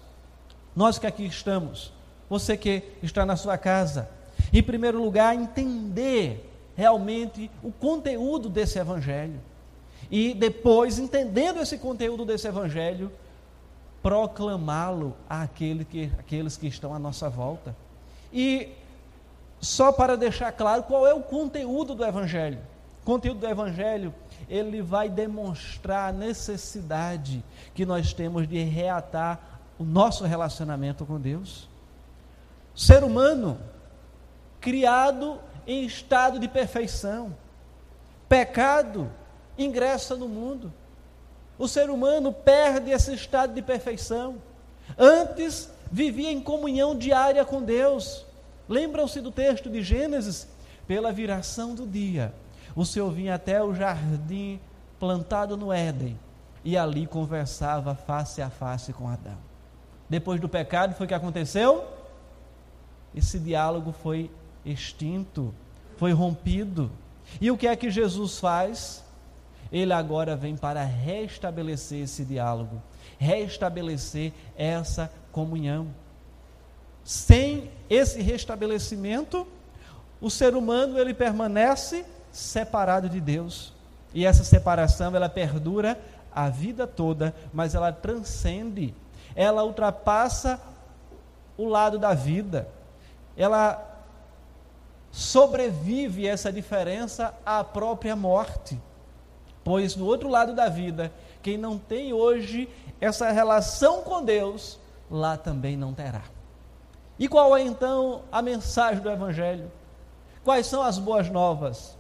nós 0.75 0.99
que 0.99 1.07
aqui 1.07 1.27
estamos, 1.27 1.93
você 2.29 2.57
que 2.57 2.83
está 3.03 3.27
na 3.27 3.37
sua 3.37 3.59
casa, 3.59 4.09
em 4.53 4.63
primeiro 4.63 5.03
lugar, 5.03 5.35
entender 5.35 6.50
realmente 6.81 7.51
o 7.63 7.71
conteúdo 7.71 8.49
desse 8.49 8.79
evangelho. 8.79 9.39
E 10.11 10.33
depois, 10.33 10.99
entendendo 10.99 11.61
esse 11.61 11.77
conteúdo 11.77 12.25
desse 12.25 12.49
evangelho, 12.49 13.13
proclamá-lo 14.03 15.15
àquele 15.29 15.85
que, 15.85 16.11
àqueles 16.19 16.57
que 16.57 16.67
estão 16.67 16.95
à 16.95 16.99
nossa 16.99 17.29
volta. 17.29 17.77
E 18.33 18.71
só 19.61 19.93
para 19.93 20.17
deixar 20.17 20.53
claro 20.53 20.85
qual 20.85 21.07
é 21.07 21.13
o 21.13 21.21
conteúdo 21.21 21.95
do 21.95 22.03
evangelho. 22.03 22.59
O 23.03 23.05
conteúdo 23.05 23.41
do 23.41 23.47
evangelho, 23.47 24.15
ele 24.49 24.81
vai 24.81 25.11
demonstrar 25.11 26.09
a 26.09 26.17
necessidade 26.17 27.45
que 27.75 27.85
nós 27.85 28.15
temos 28.15 28.49
de 28.49 28.63
reatar 28.63 29.39
o 29.79 29.85
nosso 29.85 30.25
relacionamento 30.25 31.05
com 31.05 31.21
Deus. 31.21 31.69
Ser 32.75 33.05
humano 33.05 33.59
criado 34.63 35.39
em 35.67 35.85
estado 35.85 36.39
de 36.39 36.49
perfeição. 36.49 37.35
Pecado 38.29 39.11
ingressa 39.59 40.17
no 40.17 40.29
mundo. 40.29 40.73
O 41.59 41.69
ser 41.69 41.91
humano 41.91 42.33
perde 42.33 42.91
esse 42.91 43.13
estado 43.13 43.53
de 43.55 43.63
perfeição. 43.63 44.37
Antes 44.99 45.71
vivia 45.91 46.31
em 46.31 46.41
comunhão 46.41 46.97
diária 46.97 47.45
com 47.45 47.63
Deus. 47.63 48.25
Lembram-se 48.69 49.21
do 49.21 49.31
texto 49.31 49.69
de 49.69 49.83
Gênesis? 49.83 50.49
Pela 50.87 51.13
viração 51.13 51.75
do 51.75 51.87
dia, 51.87 52.35
o 52.75 52.85
Senhor 52.85 53.13
vinha 53.13 53.37
até 53.37 53.63
o 53.63 53.73
jardim 53.73 54.59
plantado 54.99 55.57
no 55.57 55.73
Éden 55.73 56.19
e 56.65 56.77
ali 56.77 57.07
conversava 57.07 57.95
face 57.95 58.43
a 58.43 58.51
face 58.51 58.93
com 58.93 59.09
Adão. 59.09 59.39
Depois 60.09 60.41
do 60.41 60.49
pecado, 60.49 60.95
foi 60.95 61.07
o 61.07 61.09
que 61.09 61.15
aconteceu? 61.15 61.85
Esse 63.15 63.39
diálogo 63.39 63.93
foi 63.93 64.31
extinto, 64.65 65.55
foi 65.97 66.13
rompido. 66.13 66.91
E 67.41 67.51
o 67.51 67.57
que 67.57 67.67
é 67.67 67.77
que 67.77 67.91
Jesus 67.91 68.39
faz? 68.39 69.05
Ele 69.73 69.93
agora 69.93 70.35
vem 70.35 70.57
para 70.57 70.83
restabelecer 70.83 72.03
esse 72.03 72.25
diálogo, 72.25 72.83
restabelecer 73.19 74.33
essa 74.57 75.11
comunhão. 75.31 75.89
Sem 77.05 77.71
esse 77.89 78.21
restabelecimento, 78.21 79.47
o 80.21 80.31
ser 80.31 80.55
humano 80.55 80.99
ele 80.99 81.15
permanece 81.15 82.05
separado 82.33 83.09
de 83.09 83.21
Deus. 83.21 83.73
E 84.13 84.27
essa 84.27 84.43
separação 84.43 85.15
ela 85.15 85.29
perdura 85.29 85.99
a 86.33 86.49
vida 86.49 86.87
toda, 86.87 87.35
mas 87.53 87.75
ela 87.75 87.93
transcende, 87.93 88.95
ela 89.35 89.65
ultrapassa 89.65 90.61
o 91.57 91.67
lado 91.69 91.99
da 91.99 92.15
vida. 92.15 92.69
Ela 93.37 93.90
sobrevive 95.11 96.27
essa 96.27 96.53
diferença 96.53 97.35
à 97.45 97.65
própria 97.65 98.15
morte. 98.15 98.81
Pois 99.65 99.97
no 99.97 100.07
outro 100.07 100.29
lado 100.29 100.55
da 100.55 100.69
vida, 100.69 101.13
Quem 101.43 101.57
não 101.57 101.79
tem 101.79 102.13
hoje 102.13 102.69
essa 103.01 103.31
relação 103.31 104.03
com 104.03 104.23
Deus, 104.23 104.79
lá 105.11 105.37
também 105.37 105.77
não 105.77 105.95
terá. 105.95 106.23
E 107.19 107.29
qual 107.29 107.57
é 107.57 107.63
então 107.63 108.23
a 108.31 108.43
mensagem 108.43 109.03
do 109.03 109.11
Evangelho? 109.11 109.71
Quais 110.45 110.67
são 110.67 110.83
as 110.83 110.99
boas 110.99 111.31
novas? 111.31 111.97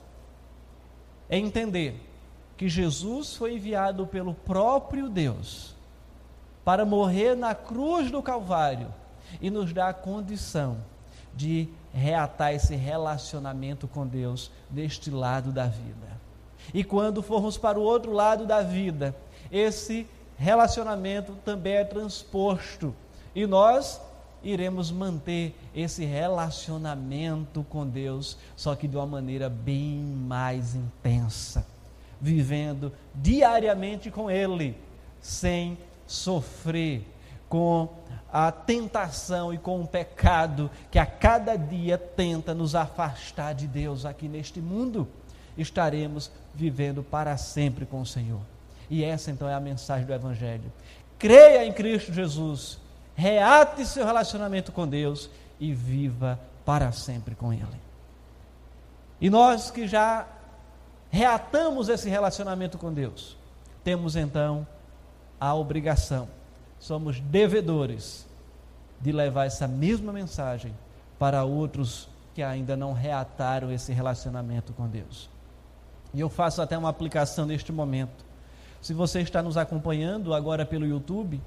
É 1.29 1.39
entender 1.39 2.07
que 2.57 2.69
Jesus 2.69 3.35
foi 3.35 3.55
enviado 3.55 4.07
pelo 4.07 4.35
próprio 4.35 5.09
Deus 5.09 5.75
para 6.65 6.85
morrer 6.85 7.35
na 7.35 7.55
cruz 7.55 8.11
do 8.11 8.23
Calvário 8.23 8.93
e 9.41 9.49
nos 9.49 9.73
dar 9.73 9.89
a 9.89 9.95
condição 9.95 10.77
de 11.35 11.69
reatar 11.93 12.53
esse 12.53 12.75
relacionamento 12.75 13.89
com 13.89 14.07
Deus 14.07 14.51
deste 14.69 15.11
lado 15.11 15.53
da 15.53 15.67
vida. 15.67 16.21
E 16.73 16.85
quando 16.85 17.23
formos 17.23 17.57
para 17.57 17.79
o 17.79 17.83
outro 17.83 18.13
lado 18.13 18.47
da 18.47 18.63
vida, 18.63 19.15
esse 19.51 20.07
relacionamento 20.37 21.33
também 21.45 21.75
é 21.75 21.85
transposto 21.85 22.95
e 23.35 23.47
nós 23.47 24.01
iremos 24.43 24.91
manter 24.91 25.55
esse 25.75 26.05
relacionamento 26.05 27.65
com 27.69 27.87
Deus, 27.87 28.39
só 28.57 28.75
que 28.75 28.89
de 28.89 28.97
uma 28.97 29.07
maneira 29.07 29.49
bem 29.49 29.99
mais 29.99 30.75
intensa, 30.75 31.67
vivendo 32.21 32.93
diariamente 33.15 34.11
com 34.11 34.31
Ele, 34.31 34.77
sem 35.21 35.77
sofrer 36.07 37.07
com 37.51 37.89
a 38.33 38.53
tentação 38.53 39.53
e 39.53 39.59
com 39.59 39.81
o 39.81 39.87
pecado 39.87 40.71
que 40.89 40.99
a 40.99 41.05
cada 41.05 41.57
dia 41.57 41.99
tenta 41.99 42.55
nos 42.55 42.77
afastar 42.77 43.53
de 43.55 43.67
Deus 43.67 44.07
aqui 44.07 44.29
neste 44.29 44.61
mundo, 44.61 45.09
estaremos 45.59 46.31
vivendo 46.55 47.03
para 47.03 47.37
sempre 47.37 47.85
com 47.85 48.01
o 48.01 48.07
Senhor. 48.07 48.41
E 48.89 49.05
essa 49.05 49.33
então 49.33 49.49
é 49.49 49.55
a 49.55 49.61
mensagem 49.61 50.07
do 50.07 50.15
Evangelho. 50.15 50.73
Creia 51.19 51.67
em 51.67 51.73
Cristo 51.73 52.13
Jesus, 52.13 52.79
reate 53.17 53.85
seu 53.85 54.07
relacionamento 54.07 54.71
com 54.71 54.87
Deus 54.87 55.29
e 55.59 55.75
viva 55.75 56.39
para 56.65 56.93
sempre 56.93 57.35
com 57.35 57.53
Ele. 57.53 57.67
E 59.21 59.29
nós 59.29 59.73
que 59.73 59.89
já 59.89 60.27
reatamos 61.11 61.89
esse 61.89 62.09
relacionamento 62.09 62.79
com 62.79 62.93
Deus, 62.93 63.37
temos 63.83 64.15
então 64.15 64.65
a 65.39 65.53
obrigação 65.53 66.29
somos 66.81 67.21
devedores 67.21 68.27
de 69.01 69.13
levar 69.13 69.45
essa 69.45 69.69
mesma 69.69 70.13
mensagem 70.13 70.75
para 71.19 71.45
outros 71.45 72.09
que 72.35 72.43
ainda 72.43 72.77
não 72.77 72.93
reataram 72.93 73.71
esse 73.71 73.93
relacionamento 73.93 74.73
com 74.73 74.89
Deus. 74.89 75.29
E 76.13 76.21
eu 76.21 76.29
faço 76.29 76.61
até 76.61 76.77
uma 76.77 76.89
aplicação 76.89 77.47
neste 77.47 77.71
momento. 77.71 78.25
Se 78.81 78.95
você 78.95 79.21
está 79.21 79.43
nos 79.43 79.57
acompanhando 79.57 80.33
agora 80.33 80.65
pelo 80.65 80.87
YouTube 80.87 81.41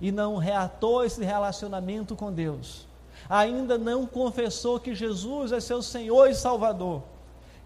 e 0.00 0.10
não 0.10 0.38
reatou 0.38 1.04
esse 1.04 1.22
relacionamento 1.22 2.16
com 2.16 2.32
Deus, 2.32 2.86
ainda 3.28 3.76
não 3.76 4.06
confessou 4.06 4.80
que 4.80 4.94
Jesus 4.94 5.52
é 5.52 5.60
seu 5.60 5.82
Senhor 5.82 6.28
e 6.28 6.34
Salvador, 6.34 7.02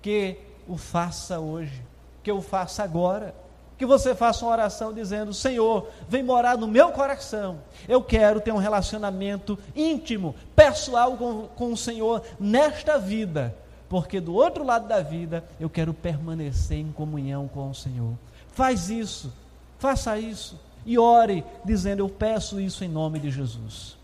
que 0.01 0.39
o 0.67 0.77
faça 0.77 1.39
hoje, 1.39 1.83
que 2.23 2.33
o 2.33 2.43
faça 2.43 2.83
agora 2.83 3.35
que 3.83 3.87
você 3.87 4.15
faça 4.15 4.45
uma 4.45 4.53
oração 4.53 4.93
dizendo: 4.95 5.35
Senhor, 5.35 5.89
vem 6.09 6.23
morar 6.23 6.57
no 6.57 6.69
meu 6.69 6.93
coração. 6.93 7.59
Eu 7.89 8.01
quero 8.01 8.41
ter 8.41 8.53
um 8.53 8.59
relacionamento 8.59 9.59
íntimo, 9.75 10.37
pessoal 10.55 11.17
com, 11.17 11.49
com 11.49 11.73
o 11.73 11.77
Senhor 11.77 12.23
nesta 12.39 12.97
vida, 12.97 13.53
porque 13.89 14.21
do 14.21 14.35
outro 14.35 14.63
lado 14.63 14.87
da 14.87 15.03
vida 15.03 15.45
eu 15.59 15.69
quero 15.69 15.93
permanecer 15.93 16.79
em 16.79 16.93
comunhão 16.93 17.49
com 17.49 17.71
o 17.71 17.75
Senhor. 17.75 18.13
Faz 18.53 18.89
isso, 18.89 19.33
faça 19.81 20.17
isso 20.17 20.61
e 20.87 20.97
ore 20.97 21.45
dizendo: 21.65 22.05
Eu 22.05 22.09
peço 22.09 22.61
isso 22.61 22.85
em 22.85 22.89
nome 22.89 23.19
de 23.19 23.33
Jesus. 23.33 23.99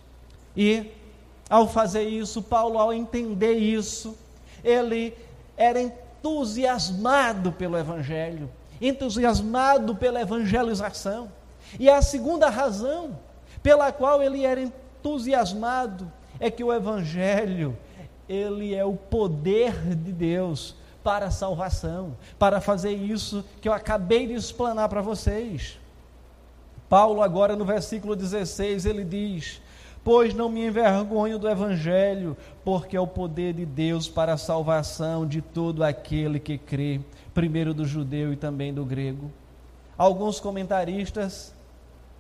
E 0.56 0.90
ao 1.48 1.68
fazer 1.68 2.02
isso, 2.02 2.42
Paulo, 2.42 2.80
ao 2.80 2.92
entender 2.92 3.54
isso, 3.54 4.18
ele 4.64 5.14
era 5.56 5.80
entusiasmado 5.80 7.52
pelo 7.52 7.78
Evangelho 7.78 8.50
entusiasmado 8.80 9.94
pela 9.94 10.20
evangelização. 10.20 11.30
E 11.78 11.88
a 11.88 12.00
segunda 12.00 12.48
razão 12.48 13.18
pela 13.62 13.92
qual 13.92 14.22
ele 14.22 14.44
era 14.44 14.60
entusiasmado 14.60 16.10
é 16.40 16.50
que 16.50 16.62
o 16.62 16.72
evangelho, 16.72 17.76
ele 18.28 18.74
é 18.74 18.84
o 18.84 18.94
poder 18.94 19.72
de 19.96 20.12
Deus 20.12 20.74
para 21.02 21.26
a 21.26 21.30
salvação, 21.30 22.16
para 22.38 22.60
fazer 22.60 22.92
isso 22.92 23.44
que 23.60 23.68
eu 23.68 23.72
acabei 23.72 24.26
de 24.26 24.34
explanar 24.34 24.88
para 24.88 25.00
vocês. 25.00 25.78
Paulo 26.88 27.22
agora 27.22 27.56
no 27.56 27.64
versículo 27.64 28.16
16, 28.16 28.86
ele 28.86 29.04
diz: 29.04 29.60
Pois 30.02 30.32
não 30.32 30.48
me 30.48 30.66
envergonho 30.66 31.38
do 31.38 31.48
evangelho, 31.48 32.36
porque 32.64 32.96
é 32.96 33.00
o 33.00 33.06
poder 33.06 33.52
de 33.52 33.66
Deus 33.66 34.08
para 34.08 34.34
a 34.34 34.38
salvação 34.38 35.26
de 35.26 35.42
todo 35.42 35.82
aquele 35.82 36.38
que 36.38 36.56
crê 36.56 37.00
primeiro 37.38 37.72
do 37.72 37.86
judeu 37.86 38.32
e 38.32 38.36
também 38.36 38.74
do 38.74 38.84
grego. 38.84 39.30
Alguns 39.96 40.40
comentaristas 40.40 41.54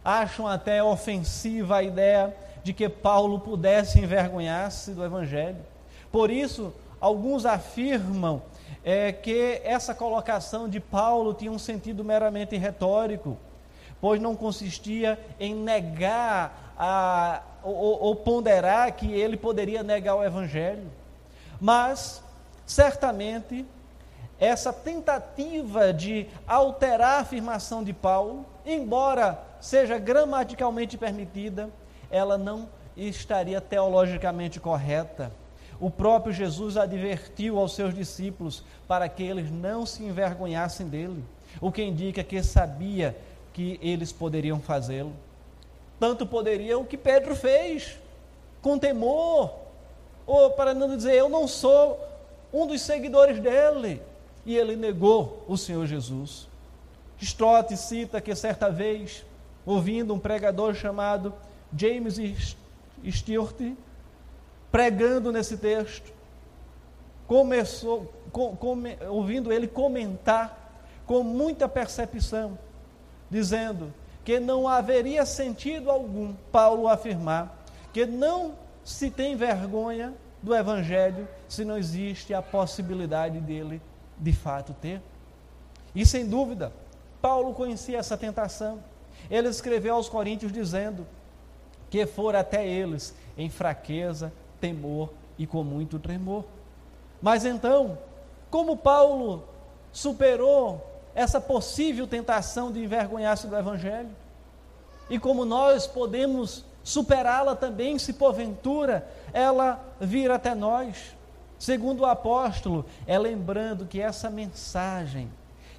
acham 0.04 0.46
até 0.46 0.80
ofensiva 0.80 1.78
a 1.78 1.82
ideia 1.82 2.32
de 2.62 2.72
que 2.72 2.88
Paulo 2.88 3.40
pudesse 3.40 3.98
envergonhar-se 3.98 4.92
do 4.92 5.04
Evangelho. 5.04 5.58
Por 6.12 6.30
isso, 6.30 6.72
alguns 7.00 7.44
afirmam 7.44 8.40
é, 8.84 9.10
que 9.10 9.60
essa 9.64 9.92
colocação 9.92 10.68
de 10.68 10.78
Paulo 10.78 11.34
tinha 11.34 11.50
um 11.50 11.58
sentido 11.58 12.04
meramente 12.04 12.56
retórico, 12.56 13.36
pois 14.00 14.20
não 14.20 14.36
consistia 14.36 15.18
em 15.40 15.52
negar 15.52 16.76
a, 16.78 17.42
ou, 17.64 17.74
ou 17.74 18.14
ponderar 18.14 18.92
que 18.92 19.10
ele 19.10 19.36
poderia 19.36 19.82
negar 19.82 20.14
o 20.14 20.22
Evangelho. 20.22 20.86
Mas, 21.60 22.22
certamente, 22.64 23.66
essa 24.40 24.72
tentativa 24.72 25.92
de 25.92 26.26
alterar 26.46 27.16
a 27.16 27.20
afirmação 27.20 27.82
de 27.82 27.92
Paulo, 27.92 28.46
embora 28.64 29.38
seja 29.60 29.98
gramaticalmente 29.98 30.96
permitida, 30.96 31.68
ela 32.10 32.38
não 32.38 32.68
estaria 32.96 33.60
teologicamente 33.60 34.60
correta. 34.60 35.32
O 35.80 35.90
próprio 35.90 36.32
Jesus 36.32 36.76
advertiu 36.76 37.58
aos 37.58 37.74
seus 37.74 37.94
discípulos 37.94 38.64
para 38.86 39.08
que 39.08 39.22
eles 39.22 39.50
não 39.50 39.84
se 39.84 40.04
envergonhassem 40.04 40.88
dele, 40.88 41.24
o 41.60 41.70
que 41.70 41.82
indica 41.82 42.22
que 42.22 42.42
sabia 42.42 43.16
que 43.52 43.78
eles 43.82 44.12
poderiam 44.12 44.60
fazê-lo. 44.60 45.12
Tanto 45.98 46.26
poderiam 46.26 46.84
que 46.84 46.96
Pedro 46.96 47.34
fez, 47.34 47.98
com 48.62 48.78
temor, 48.78 49.52
ou 50.26 50.50
para 50.50 50.74
não 50.74 50.96
dizer, 50.96 51.14
eu 51.14 51.28
não 51.28 51.48
sou 51.48 51.98
um 52.52 52.66
dos 52.66 52.80
seguidores 52.82 53.40
dele 53.40 54.00
e 54.48 54.56
ele 54.56 54.76
negou 54.76 55.44
o 55.46 55.58
Senhor 55.58 55.84
Jesus. 55.84 56.48
Stott 57.20 57.76
cita 57.76 58.18
que 58.18 58.34
certa 58.34 58.70
vez, 58.70 59.22
ouvindo 59.66 60.14
um 60.14 60.18
pregador 60.18 60.74
chamado 60.74 61.34
James 61.76 62.56
Stewart, 63.10 63.74
pregando 64.72 65.30
nesse 65.30 65.58
texto, 65.58 66.10
começou, 67.26 68.10
com, 68.32 68.56
com, 68.56 68.82
ouvindo 69.10 69.52
ele 69.52 69.68
comentar 69.68 70.80
com 71.04 71.22
muita 71.22 71.68
percepção, 71.68 72.58
dizendo 73.28 73.92
que 74.24 74.40
não 74.40 74.66
haveria 74.66 75.26
sentido 75.26 75.90
algum 75.90 76.32
Paulo 76.50 76.88
afirmar 76.88 77.66
que 77.92 78.06
não 78.06 78.54
se 78.82 79.10
tem 79.10 79.36
vergonha 79.36 80.14
do 80.42 80.54
Evangelho 80.54 81.28
se 81.46 81.66
não 81.66 81.76
existe 81.76 82.32
a 82.32 82.40
possibilidade 82.40 83.40
dele 83.40 83.82
de 84.18 84.32
fato 84.32 84.74
ter. 84.80 85.00
E 85.94 86.04
sem 86.04 86.28
dúvida, 86.28 86.72
Paulo 87.20 87.54
conhecia 87.54 87.98
essa 87.98 88.16
tentação. 88.16 88.82
Ele 89.30 89.48
escreveu 89.48 89.94
aos 89.94 90.08
Coríntios 90.08 90.52
dizendo 90.52 91.06
que 91.90 92.06
fora 92.06 92.40
até 92.40 92.66
eles 92.66 93.14
em 93.36 93.48
fraqueza, 93.48 94.32
temor 94.60 95.10
e 95.38 95.46
com 95.46 95.64
muito 95.64 95.98
tremor. 95.98 96.44
Mas 97.20 97.44
então, 97.44 97.98
como 98.50 98.76
Paulo 98.76 99.44
superou 99.92 100.86
essa 101.14 101.40
possível 101.40 102.06
tentação 102.06 102.70
de 102.70 102.82
envergonhar-se 102.82 103.46
do 103.46 103.56
Evangelho? 103.56 104.10
E 105.10 105.18
como 105.18 105.44
nós 105.44 105.86
podemos 105.86 106.64
superá-la 106.84 107.56
também, 107.56 107.98
se 107.98 108.12
porventura 108.12 109.08
ela 109.32 109.82
vir 110.00 110.30
até 110.30 110.54
nós? 110.54 111.16
Segundo 111.58 112.00
o 112.00 112.06
apóstolo, 112.06 112.84
é 113.06 113.18
lembrando 113.18 113.86
que 113.86 114.00
essa 114.00 114.30
mensagem, 114.30 115.30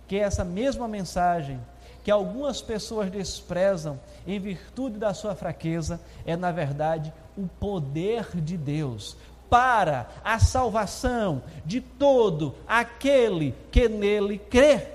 que 0.07 0.17
essa 0.17 0.43
mesma 0.43 0.87
mensagem 0.87 1.59
que 2.03 2.11
algumas 2.11 2.61
pessoas 2.61 3.11
desprezam 3.11 3.99
em 4.25 4.39
virtude 4.39 4.97
da 4.97 5.13
sua 5.13 5.35
fraqueza, 5.35 5.99
é 6.25 6.35
na 6.35 6.51
verdade 6.51 7.13
o 7.37 7.47
poder 7.59 8.27
de 8.35 8.57
Deus 8.57 9.15
para 9.49 10.07
a 10.23 10.39
salvação 10.39 11.41
de 11.65 11.81
todo 11.81 12.55
aquele 12.67 13.53
que 13.71 13.89
nele 13.89 14.37
crê. 14.37 14.87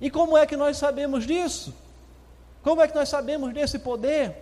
E 0.00 0.10
como 0.10 0.36
é 0.36 0.46
que 0.46 0.56
nós 0.56 0.76
sabemos 0.76 1.26
disso? 1.26 1.74
Como 2.62 2.80
é 2.80 2.88
que 2.88 2.94
nós 2.94 3.08
sabemos 3.08 3.52
desse 3.52 3.78
poder? 3.78 4.34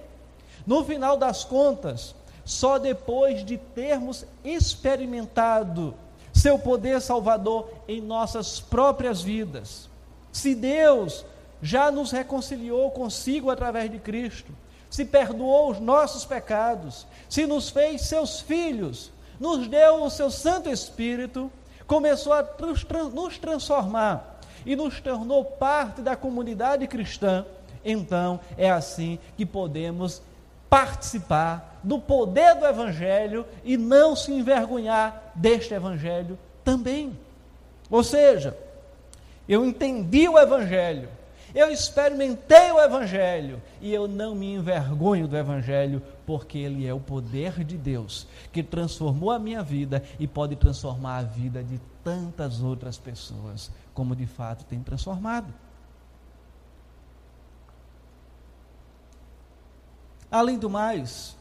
No 0.66 0.85
final 0.85 1.16
das 1.16 1.44
contas, 1.44 2.14
só 2.45 2.79
depois 2.79 3.45
de 3.45 3.57
termos 3.57 4.25
experimentado 4.45 5.95
seu 6.33 6.59
poder 6.59 7.01
salvador 7.01 7.69
em 7.87 8.01
nossas 8.01 8.59
próprias 8.59 9.21
vidas. 9.21 9.89
Se 10.33 10.55
Deus 10.55 11.25
já 11.61 11.91
nos 11.91 12.11
reconciliou 12.11 12.91
consigo 12.91 13.51
através 13.51 13.91
de 13.91 13.99
Cristo, 13.99 14.53
se 14.91 15.05
perdoou 15.05 15.71
os 15.71 15.79
nossos 15.79 16.25
pecados, 16.25 17.07
se 17.29 17.47
nos 17.47 17.71
fez 17.71 18.03
seus 18.03 18.41
filhos, 18.41 19.11
nos 19.39 19.69
deu 19.69 20.03
o 20.03 20.11
seu 20.11 20.31
Santo 20.31 20.69
Espírito, 20.69 21.51
começou 21.87 22.33
a 22.33 22.47
nos 23.13 23.39
transformar 23.39 24.41
e 24.65 24.75
nos 24.77 25.01
tornou 25.01 25.45
parte 25.45 26.01
da 26.01 26.17
comunidade 26.17 26.87
cristã, 26.87 27.45
então 27.85 28.41
é 28.57 28.71
assim 28.71 29.19
que 29.37 29.45
podemos 29.45 30.23
participar 30.73 31.81
do 31.83 31.99
poder 31.99 32.55
do 32.55 32.65
Evangelho 32.65 33.45
e 33.63 33.77
não 33.77 34.17
se 34.17 34.33
envergonhar 34.33 35.31
deste 35.35 35.75
Evangelho 35.75 36.39
também. 36.65 37.13
Ou 37.91 38.03
seja, 38.03 38.57
eu 39.47 39.67
entendi 39.67 40.27
o 40.27 40.39
Evangelho, 40.39 41.11
eu 41.55 41.71
experimentei 41.71 42.73
o 42.73 42.81
Evangelho 42.81 43.61
e 43.83 43.93
eu 43.93 44.09
não 44.09 44.35
me 44.35 44.55
envergonho 44.55 45.29
do 45.29 45.37
Evangelho, 45.37 46.01
porque 46.25 46.57
ele 46.57 46.87
é 46.87 46.95
o 46.95 47.01
poder 47.01 47.63
de 47.63 47.77
Deus 47.77 48.27
que 48.51 48.63
transformou 48.63 49.31
a 49.31 49.39
minha 49.39 49.63
vida 49.63 50.03
e 50.19 50.27
pode 50.27 50.57
transformar 50.57 51.19
a 51.19 51.23
vida 51.23 51.63
de 51.63 51.79
tantas 52.03 52.63
outras 52.63 52.97
pessoas, 52.97 53.71
como 53.93 54.17
de 54.17 54.25
fato 54.27 54.65
tem 54.65 54.81
transformado. 54.81 55.53
Além 60.33 60.59
do 60.59 60.71
mais, 60.71 61.37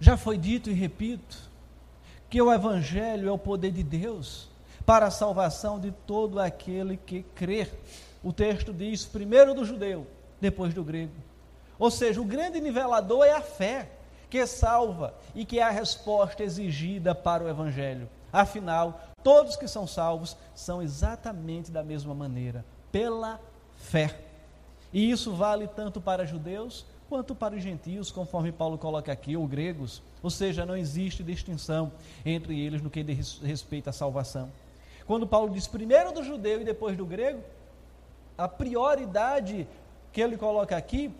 já 0.00 0.16
foi 0.16 0.38
dito 0.38 0.70
e 0.70 0.72
repito, 0.72 1.36
que 2.30 2.40
o 2.40 2.50
Evangelho 2.50 3.28
é 3.28 3.32
o 3.32 3.36
poder 3.36 3.70
de 3.70 3.82
Deus 3.82 4.48
para 4.86 5.04
a 5.04 5.10
salvação 5.10 5.78
de 5.78 5.90
todo 5.90 6.40
aquele 6.40 6.96
que 6.96 7.22
crer. 7.34 7.70
O 8.24 8.32
texto 8.32 8.72
diz: 8.72 9.04
primeiro 9.04 9.52
do 9.52 9.66
judeu, 9.66 10.06
depois 10.40 10.72
do 10.72 10.82
grego. 10.82 11.12
Ou 11.78 11.90
seja, 11.90 12.22
o 12.22 12.24
grande 12.24 12.58
nivelador 12.58 13.26
é 13.26 13.32
a 13.32 13.42
fé 13.42 13.90
que 14.30 14.46
salva 14.46 15.14
e 15.34 15.44
que 15.44 15.58
é 15.58 15.62
a 15.62 15.70
resposta 15.70 16.42
exigida 16.42 17.14
para 17.14 17.44
o 17.44 17.48
Evangelho. 17.50 18.08
Afinal, 18.32 18.98
todos 19.22 19.56
que 19.56 19.68
são 19.68 19.86
salvos 19.86 20.38
são 20.54 20.80
exatamente 20.80 21.70
da 21.70 21.82
mesma 21.82 22.14
maneira, 22.14 22.64
pela 22.90 23.38
fé. 23.76 24.27
E 24.92 25.10
isso 25.10 25.32
vale 25.32 25.66
tanto 25.66 26.00
para 26.00 26.24
judeus 26.24 26.86
quanto 27.08 27.34
para 27.34 27.54
os 27.54 27.62
gentios, 27.62 28.10
conforme 28.10 28.52
Paulo 28.52 28.76
coloca 28.76 29.10
aqui, 29.10 29.36
ou 29.36 29.46
gregos. 29.46 30.02
Ou 30.22 30.30
seja, 30.30 30.66
não 30.66 30.76
existe 30.76 31.22
distinção 31.22 31.92
entre 32.24 32.60
eles 32.60 32.82
no 32.82 32.90
que 32.90 33.02
diz 33.02 33.40
respeito 33.42 33.88
à 33.88 33.92
salvação. 33.92 34.50
Quando 35.06 35.26
Paulo 35.26 35.52
diz 35.52 35.66
primeiro 35.66 36.12
do 36.12 36.22
judeu 36.22 36.60
e 36.60 36.64
depois 36.64 36.96
do 36.96 37.06
grego, 37.06 37.42
a 38.36 38.46
prioridade 38.46 39.66
que 40.12 40.20
ele 40.20 40.36
coloca 40.36 40.76
aqui 40.76 41.10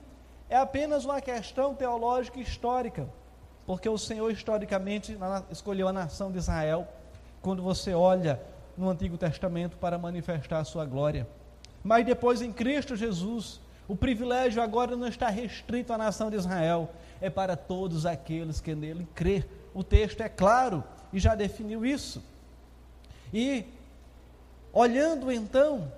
é 0.51 0.57
apenas 0.57 1.05
uma 1.05 1.21
questão 1.21 1.75
teológica 1.75 2.39
e 2.39 2.43
histórica, 2.43 3.09
porque 3.67 3.89
o 3.89 3.99
Senhor 3.99 4.31
historicamente 4.31 5.17
escolheu 5.51 5.89
a 5.89 5.93
nação 5.93 6.31
de 6.31 6.39
Israel 6.39 6.87
quando 7.41 7.63
você 7.63 7.95
olha 7.95 8.41
no 8.77 8.89
Antigo 8.89 9.19
Testamento 9.19 9.77
para 9.77 9.99
manifestar 9.99 10.59
a 10.61 10.65
sua 10.65 10.85
glória. 10.85 11.27
Mas 11.89 12.05
depois 12.05 12.43
em 12.43 12.53
Cristo 12.53 12.95
Jesus, 12.95 13.63
o 13.89 13.97
privilégio 13.97 14.61
agora 14.61 14.95
não 14.95 15.09
está 15.09 15.31
restrito 15.31 15.91
à 15.91 15.97
nação 15.97 16.29
de 16.29 16.37
Israel, 16.37 16.91
é 17.19 17.31
para 17.31 17.57
todos 17.57 18.05
aqueles 18.05 18.61
que 18.61 18.75
nele 18.75 19.09
crê. 19.15 19.43
O 19.73 19.83
texto 19.83 20.21
é 20.21 20.29
claro 20.29 20.85
e 21.15 21.19
já 21.19 21.35
definiu 21.35 21.87
isso. 21.87 22.23
E 23.33 23.65
olhando 24.71 25.33
então 25.33 25.91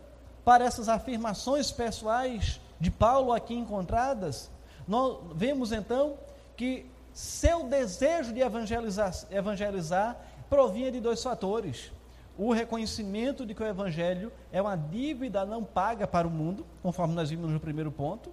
para 0.45 0.65
essas 0.65 0.89
afirmações 0.89 1.73
pessoais 1.73 2.61
de 2.79 2.89
Paulo 2.89 3.33
aqui 3.33 3.55
encontradas, 3.55 4.49
nós 4.87 5.19
vemos 5.35 5.73
então 5.73 6.17
que 6.57 6.87
seu 7.13 7.65
desejo 7.65 8.33
de 8.33 8.39
evangelizar, 8.39 9.13
evangelizar 9.29 10.17
provinha 10.49 10.93
de 10.93 11.01
dois 11.01 11.21
fatores 11.21 11.91
o 12.39 12.53
reconhecimento 12.53 13.45
de 13.45 13.55
que 13.55 13.63
o 13.63 13.67
Evangelho 13.67 14.33
é 14.53 14.61
uma 14.61 14.77
dívida 14.77 15.45
não 15.45 15.63
paga 15.63 16.07
para 16.07 16.27
o 16.27 16.31
mundo, 16.31 16.67
conforme 16.83 17.15
nós 17.15 17.31
vimos 17.31 17.51
no 17.51 17.61
primeiro 17.61 17.93
ponto, 17.93 18.33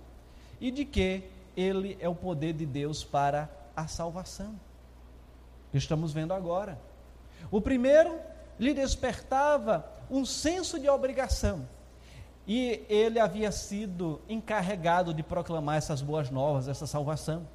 e 0.60 0.72
de 0.72 0.86
que 0.86 1.24
ele 1.56 1.98
é 2.00 2.08
o 2.08 2.16
poder 2.16 2.54
de 2.54 2.66
Deus 2.66 3.04
para 3.04 3.50
a 3.76 3.88
salvação. 3.88 4.56
Estamos 5.74 6.14
vendo 6.14 6.34
agora. 6.34 6.80
O 7.52 7.62
primeiro 7.62 8.20
lhe 8.60 8.74
despertava 8.74 9.86
um 10.10 10.26
senso 10.26 10.80
de 10.80 10.90
obrigação. 10.90 11.68
E 12.48 12.86
ele 12.88 13.20
havia 13.20 13.52
sido 13.52 14.22
encarregado 14.30 15.14
de 15.14 15.22
proclamar 15.22 15.78
essas 15.78 16.02
boas 16.02 16.30
novas, 16.30 16.68
essa 16.68 16.88
salvação. 16.88 17.46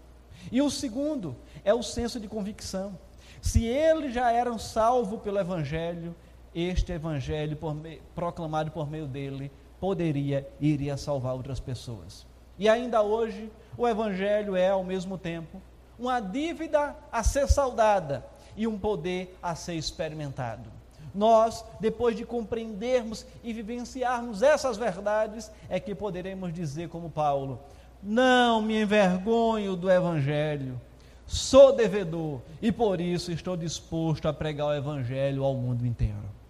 E 0.51 0.61
o 0.61 0.71
segundo 0.71 1.35
é 1.65 1.73
o 1.73 1.83
senso 1.83 2.21
de 2.21 2.29
convicção. 2.29 2.99
Se 3.41 3.65
ele 3.65 4.13
já 4.13 4.31
era 4.31 4.57
salvo 4.59 5.19
pelo 5.19 5.39
Evangelho, 5.39 6.15
este 6.55 6.93
evangelho 6.93 7.57
por 7.57 7.77
proclamado 8.15 8.71
por 8.71 8.91
meio 8.91 9.07
dele 9.07 9.51
poderia 9.81 10.49
e 10.61 10.69
iria 10.69 10.97
salvar 10.97 11.35
outras 11.35 11.59
pessoas. 11.59 12.27
E 12.59 12.69
ainda 12.69 13.03
hoje, 13.03 13.51
o 13.77 13.89
evangelho 13.89 14.55
é 14.55 14.69
ao 14.69 14.85
mesmo 14.85 15.19
tempo 15.19 15.61
uma 15.99 16.21
dívida 16.21 16.97
a 17.11 17.23
ser 17.23 17.49
saudada 17.49 18.25
e 18.57 18.67
um 18.67 18.79
poder 18.79 19.37
a 19.43 19.55
ser 19.55 19.75
experimentado. 19.75 20.71
Nós, 21.15 21.65
depois 21.79 22.17
de 22.17 22.25
compreendermos 22.25 23.27
e 23.43 23.53
vivenciarmos 23.53 24.43
essas 24.43 24.77
verdades, 24.79 25.51
é 25.69 25.79
que 25.79 25.95
poderemos 25.95 26.53
dizer, 26.53 26.89
como 26.89 27.11
Paulo: 27.11 27.61
Não 28.03 28.63
me 28.63 28.81
envergonho 28.81 29.77
do 29.77 29.91
Evangelho, 29.91 30.81
sou 31.27 31.75
devedor 31.75 32.41
e 32.61 32.73
por 32.73 33.01
isso 33.01 33.31
estou 33.31 33.57
disposto 33.57 34.27
a 34.27 34.33
pregar 34.33 34.69
o 34.69 34.75
Evangelho 34.75 35.45
ao 35.45 35.55
mundo 35.55 35.87
inteiro. 35.87 36.42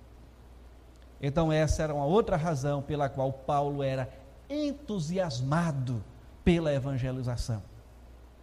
Então, 1.22 1.52
essa 1.52 1.84
era 1.84 1.94
uma 1.94 2.04
outra 2.04 2.36
razão 2.36 2.82
pela 2.82 3.08
qual 3.08 3.32
Paulo 3.32 3.80
era 3.80 4.10
entusiasmado 4.50 6.04
pela 6.44 6.74
evangelização. 6.74 7.62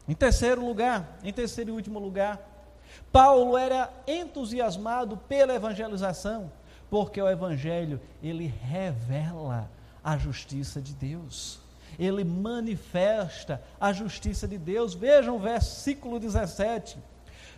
Em 0.08 0.16
terceiro 0.16 0.66
lugar, 0.66 1.20
em 1.22 1.34
terceiro 1.34 1.72
e 1.72 1.74
último 1.74 2.00
lugar, 2.00 2.40
Paulo 3.12 3.58
era 3.58 3.92
entusiasmado 4.08 5.18
pela 5.18 5.54
evangelização, 5.54 6.52
porque 6.90 7.22
o 7.22 7.30
evangelho 7.30 8.00
ele 8.24 8.48
revela 8.48 9.70
a 10.04 10.18
justiça 10.18 10.82
de 10.82 10.94
Deus. 10.94 11.60
Ele 11.98 12.24
manifesta 12.24 13.62
a 13.80 13.92
justiça 13.92 14.48
de 14.48 14.58
Deus. 14.58 14.94
Vejam 14.94 15.36
o 15.36 15.40
versículo 15.40 16.18
17 16.18 16.98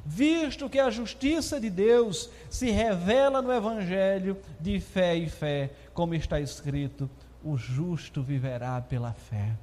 visto 0.06 0.70
que 0.70 0.80
a 0.80 0.90
justiça 0.90 1.60
de 1.60 1.70
Deus 1.70 2.30
se 2.50 2.72
revela 2.72 3.42
no 3.42 3.52
Evangelho 3.52 4.38
de 4.60 4.80
fé 4.80 5.16
e 5.16 5.30
fé, 5.30 5.72
como 5.94 6.16
está 6.16 6.40
escrito: 6.40 7.10
o 7.44 7.58
justo 7.58 8.22
viverá 8.22 8.82
pela 8.82 9.14
fé. 9.14 9.56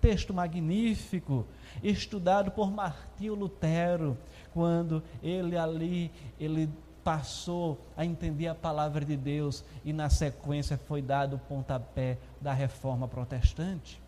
Texto 0.00 0.32
magnífico, 0.32 1.46
estudado 1.82 2.50
por 2.50 2.70
Martinho 2.70 3.34
Lutero, 3.34 4.16
quando 4.52 5.02
ele 5.22 5.56
ali, 5.56 6.10
ele 6.38 6.70
passou 7.04 7.78
a 7.96 8.04
entender 8.04 8.46
a 8.46 8.54
palavra 8.54 9.04
de 9.04 9.16
Deus 9.16 9.64
e 9.84 9.92
na 9.92 10.08
sequência 10.08 10.78
foi 10.78 11.02
dado 11.02 11.36
o 11.36 11.38
pontapé 11.38 12.18
da 12.40 12.52
reforma 12.52 13.08
protestante. 13.08 14.00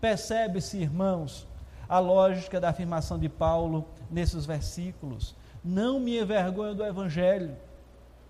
Percebe-se, 0.00 0.78
irmãos, 0.78 1.46
a 1.90 1.98
lógica 1.98 2.60
da 2.60 2.68
afirmação 2.68 3.18
de 3.18 3.28
Paulo 3.28 3.84
nesses 4.08 4.46
versículos. 4.46 5.34
Não 5.62 5.98
me 5.98 6.20
envergonho 6.20 6.72
do 6.72 6.84
Evangelho, 6.84 7.56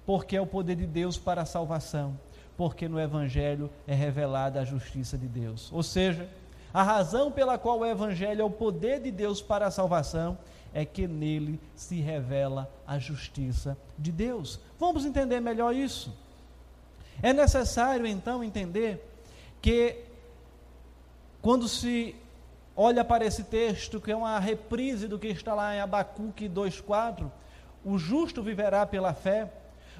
porque 0.06 0.34
é 0.34 0.40
o 0.40 0.46
poder 0.46 0.76
de 0.76 0.86
Deus 0.86 1.18
para 1.18 1.42
a 1.42 1.44
salvação, 1.44 2.18
porque 2.56 2.88
no 2.88 2.98
Evangelho 2.98 3.70
é 3.86 3.94
revelada 3.94 4.58
a 4.58 4.64
justiça 4.64 5.18
de 5.18 5.28
Deus. 5.28 5.70
Ou 5.74 5.82
seja, 5.82 6.26
a 6.72 6.82
razão 6.82 7.30
pela 7.30 7.58
qual 7.58 7.80
o 7.80 7.86
Evangelho 7.86 8.40
é 8.40 8.44
o 8.44 8.50
poder 8.50 8.98
de 8.98 9.10
Deus 9.10 9.42
para 9.42 9.66
a 9.66 9.70
salvação 9.70 10.38
é 10.72 10.86
que 10.86 11.06
nele 11.06 11.60
se 11.76 12.00
revela 12.00 12.70
a 12.86 12.98
justiça 12.98 13.76
de 13.98 14.10
Deus. 14.10 14.58
Vamos 14.78 15.04
entender 15.04 15.38
melhor 15.38 15.74
isso. 15.74 16.16
É 17.22 17.34
necessário 17.34 18.06
então 18.06 18.42
entender 18.42 19.06
que 19.60 19.98
quando 21.42 21.68
se 21.68 22.16
olha 22.82 23.04
para 23.04 23.26
esse 23.26 23.44
texto, 23.44 24.00
que 24.00 24.10
é 24.10 24.16
uma 24.16 24.38
reprise 24.38 25.06
do 25.06 25.18
que 25.18 25.26
está 25.26 25.54
lá 25.54 25.76
em 25.76 25.80
Abacuque 25.80 26.48
2,4, 26.48 27.30
o 27.84 27.98
justo 27.98 28.42
viverá 28.42 28.86
pela 28.86 29.12
fé. 29.12 29.52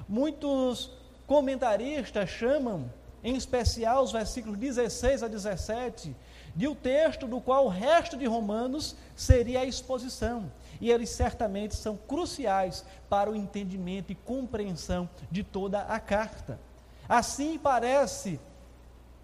Muitos 0.09 0.89
comentaristas 1.27 2.27
chamam 2.27 2.91
em 3.23 3.35
especial 3.35 4.03
os 4.03 4.11
versículos 4.11 4.57
16 4.57 5.21
a 5.21 5.27
17, 5.27 6.15
de 6.55 6.67
o 6.67 6.71
um 6.71 6.75
texto 6.75 7.27
do 7.27 7.39
qual 7.39 7.67
o 7.67 7.69
resto 7.69 8.17
de 8.17 8.25
Romanos 8.25 8.95
seria 9.15 9.59
a 9.59 9.65
exposição. 9.65 10.51
E 10.81 10.89
eles 10.89 11.11
certamente 11.11 11.75
são 11.75 11.95
cruciais 11.95 12.83
para 13.07 13.29
o 13.29 13.35
entendimento 13.35 14.11
e 14.11 14.15
compreensão 14.15 15.07
de 15.29 15.43
toda 15.43 15.81
a 15.81 15.99
carta. 15.99 16.59
Assim 17.07 17.59
parece 17.59 18.39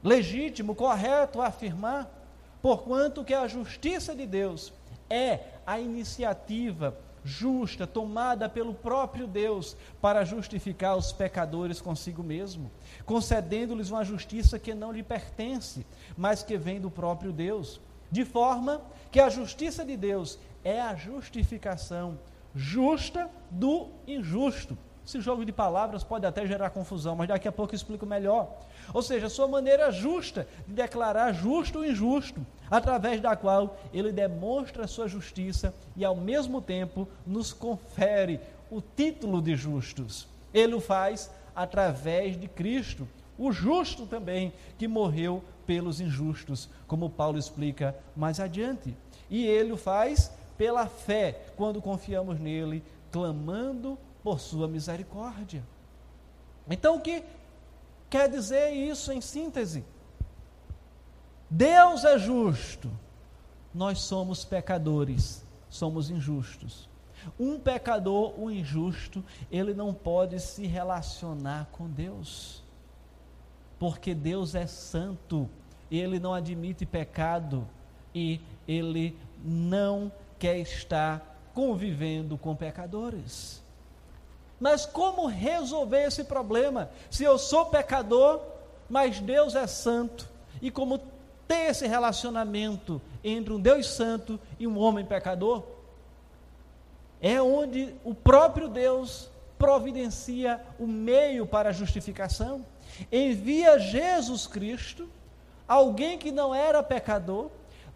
legítimo, 0.03 0.75
correto 0.75 1.41
afirmar, 1.41 2.16
porquanto 2.67 3.23
que 3.23 3.33
a 3.33 3.47
justiça 3.47 4.13
de 4.13 4.27
Deus 4.27 4.73
é 5.09 5.39
a 5.65 5.79
iniciativa 5.79 6.97
justa 7.23 7.87
tomada 7.87 8.49
pelo 8.49 8.73
próprio 8.73 9.25
Deus 9.25 9.77
para 10.01 10.25
justificar 10.25 10.97
os 10.97 11.13
pecadores 11.13 11.79
consigo 11.79 12.21
mesmo, 12.21 12.69
concedendo-lhes 13.05 13.89
uma 13.89 14.03
justiça 14.03 14.59
que 14.59 14.73
não 14.73 14.91
lhe 14.91 15.01
pertence, 15.01 15.85
mas 16.17 16.43
que 16.43 16.57
vem 16.57 16.81
do 16.81 16.91
próprio 16.91 17.31
Deus, 17.31 17.79
de 18.11 18.25
forma 18.25 18.81
que 19.13 19.21
a 19.21 19.29
justiça 19.29 19.85
de 19.85 19.95
Deus 19.95 20.37
é 20.61 20.81
a 20.81 20.93
justificação 20.93 22.19
justa 22.53 23.31
do 23.49 23.87
injusto. 24.05 24.77
Esse 25.07 25.21
jogo 25.21 25.45
de 25.45 25.53
palavras 25.53 26.03
pode 26.03 26.25
até 26.25 26.45
gerar 26.45 26.69
confusão, 26.69 27.15
mas 27.15 27.29
daqui 27.29 27.47
a 27.47 27.51
pouco 27.51 27.73
eu 27.73 27.77
explico 27.77 28.05
melhor. 28.05 28.57
Ou 28.93 29.01
seja, 29.01 29.27
a 29.27 29.29
sua 29.29 29.47
maneira 29.47 29.89
justa 29.89 30.45
de 30.67 30.73
declarar 30.73 31.31
justo 31.31 31.79
o 31.79 31.85
injusto, 31.85 32.45
através 32.69 33.21
da 33.21 33.33
qual 33.33 33.77
ele 33.93 34.11
demonstra 34.11 34.83
a 34.83 34.87
sua 34.87 35.07
justiça 35.07 35.73
e 35.95 36.03
ao 36.03 36.13
mesmo 36.13 36.61
tempo 36.61 37.07
nos 37.25 37.53
confere 37.53 38.41
o 38.69 38.81
título 38.81 39.41
de 39.41 39.55
justos. 39.55 40.27
Ele 40.53 40.75
o 40.75 40.81
faz 40.81 41.31
através 41.55 42.37
de 42.37 42.49
Cristo, 42.49 43.07
o 43.39 43.49
justo 43.49 44.05
também, 44.05 44.51
que 44.77 44.89
morreu 44.89 45.41
pelos 45.65 46.01
injustos, 46.01 46.67
como 46.85 47.09
Paulo 47.09 47.39
explica 47.39 47.95
mais 48.13 48.41
adiante. 48.41 48.93
E 49.29 49.45
ele 49.45 49.71
o 49.71 49.77
faz 49.77 50.29
pela 50.57 50.85
fé, 50.85 51.45
quando 51.55 51.81
confiamos 51.81 52.37
nele, 52.37 52.83
clamando 53.09 53.97
por 54.27 54.41
sua 54.41 54.67
misericórdia. 54.67 55.63
Então, 56.69 56.97
o 56.97 56.99
que 56.99 57.23
quer 58.09 58.29
dizer 58.29 58.71
isso 58.71 59.09
em 59.13 59.21
síntese? 59.21 59.85
Deus 61.49 62.03
é 62.03 62.19
justo, 62.19 62.91
nós 63.73 64.01
somos 64.01 64.43
pecadores, 64.43 65.45
somos 65.69 66.09
injustos. 66.09 66.89
Um 67.39 67.57
pecador, 67.57 68.37
um 68.37 68.51
injusto, 68.51 69.23
ele 69.49 69.73
não 69.73 69.93
pode 69.93 70.41
se 70.41 70.67
relacionar 70.67 71.69
com 71.71 71.89
Deus, 71.89 72.61
porque 73.79 74.13
Deus 74.13 74.55
é 74.55 74.67
santo, 74.67 75.49
ele 75.89 76.19
não 76.19 76.33
admite 76.33 76.85
pecado 76.85 77.65
e 78.13 78.41
ele 78.67 79.17
não 79.41 80.11
quer 80.37 80.57
estar 80.57 81.49
convivendo 81.53 82.37
com 82.37 82.53
pecadores. 82.53 83.65
Mas 84.59 84.85
como 84.85 85.27
resolver 85.27 86.05
esse 86.05 86.23
problema? 86.23 86.89
Se 87.09 87.23
eu 87.23 87.37
sou 87.37 87.67
pecador, 87.67 88.41
mas 88.89 89.19
Deus 89.19 89.55
é 89.55 89.67
santo, 89.67 90.27
e 90.61 90.71
como 90.71 90.99
ter 91.47 91.69
esse 91.69 91.87
relacionamento 91.87 93.01
entre 93.23 93.53
um 93.53 93.59
Deus 93.59 93.87
santo 93.87 94.39
e 94.59 94.65
um 94.65 94.77
homem 94.77 95.05
pecador? 95.05 95.63
É 97.21 97.41
onde 97.41 97.95
o 98.03 98.13
próprio 98.13 98.67
Deus 98.67 99.29
providencia 99.57 100.61
o 100.79 100.85
meio 100.85 101.45
para 101.45 101.69
a 101.69 101.73
justificação. 101.73 102.65
Envia 103.11 103.79
Jesus 103.79 104.47
Cristo, 104.47 105.09
alguém 105.67 106.17
que 106.17 106.31
não 106.31 106.53
era 106.53 106.83
pecador, 106.83 107.49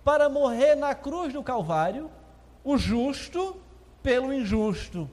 para 0.03 0.27
morrer 0.27 0.75
na 0.75 0.95
cruz 0.95 1.31
do 1.31 1.43
Calvário, 1.43 2.09
o 2.63 2.77
justo 2.77 3.55
pelo 4.01 4.33
injusto 4.33 5.09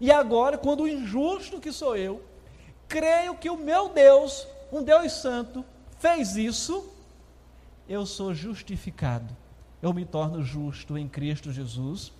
e 0.00 0.12
agora, 0.12 0.58
quando 0.58 0.82
o 0.82 0.88
injusto 0.88 1.60
que 1.60 1.72
sou 1.72 1.96
eu, 1.96 2.22
creio 2.86 3.34
que 3.36 3.48
o 3.48 3.56
meu 3.56 3.88
Deus, 3.88 4.46
um 4.72 4.82
Deus 4.82 5.12
santo, 5.12 5.64
fez 5.98 6.36
isso, 6.36 6.92
eu 7.88 8.04
sou 8.04 8.34
justificado. 8.34 9.34
Eu 9.80 9.92
me 9.92 10.04
torno 10.04 10.42
justo 10.42 10.96
em 10.96 11.08
Cristo 11.08 11.52
Jesus 11.52 12.12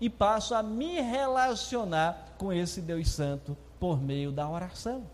e 0.00 0.08
passo 0.10 0.54
a 0.54 0.62
me 0.62 1.00
relacionar 1.00 2.34
com 2.38 2.52
esse 2.52 2.80
Deus 2.80 3.10
santo 3.10 3.56
por 3.78 4.00
meio 4.00 4.32
da 4.32 4.48
oração. 4.48 5.06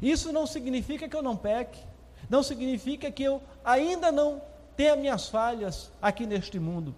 Isso 0.00 0.32
não 0.32 0.46
significa 0.46 1.08
que 1.08 1.16
eu 1.16 1.22
não 1.22 1.36
peque, 1.36 1.80
não 2.28 2.42
significa 2.42 3.10
que 3.10 3.22
eu 3.22 3.42
ainda 3.64 4.10
não 4.10 4.40
tenha 4.76 4.96
minhas 4.96 5.28
falhas 5.28 5.90
aqui 6.00 6.26
neste 6.26 6.58
mundo, 6.58 6.94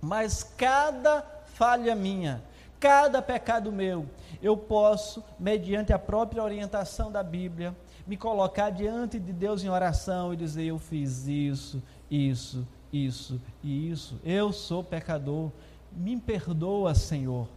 mas 0.00 0.42
cada 0.42 1.22
falha 1.54 1.94
minha, 1.94 2.42
cada 2.84 3.22
pecado 3.22 3.72
meu, 3.72 4.04
eu 4.42 4.58
posso, 4.58 5.24
mediante 5.40 5.90
a 5.90 5.98
própria 5.98 6.44
orientação 6.44 7.10
da 7.10 7.22
Bíblia, 7.22 7.74
me 8.06 8.14
colocar 8.14 8.68
diante 8.68 9.18
de 9.18 9.32
Deus 9.32 9.64
em 9.64 9.70
oração 9.70 10.34
e 10.34 10.36
dizer: 10.36 10.64
Eu 10.64 10.78
fiz 10.78 11.26
isso, 11.26 11.82
isso, 12.10 12.68
isso 12.92 13.40
e 13.62 13.90
isso. 13.90 14.20
Eu 14.22 14.52
sou 14.52 14.84
pecador. 14.84 15.50
Me 15.90 16.20
perdoa, 16.20 16.94
Senhor, 16.94 17.48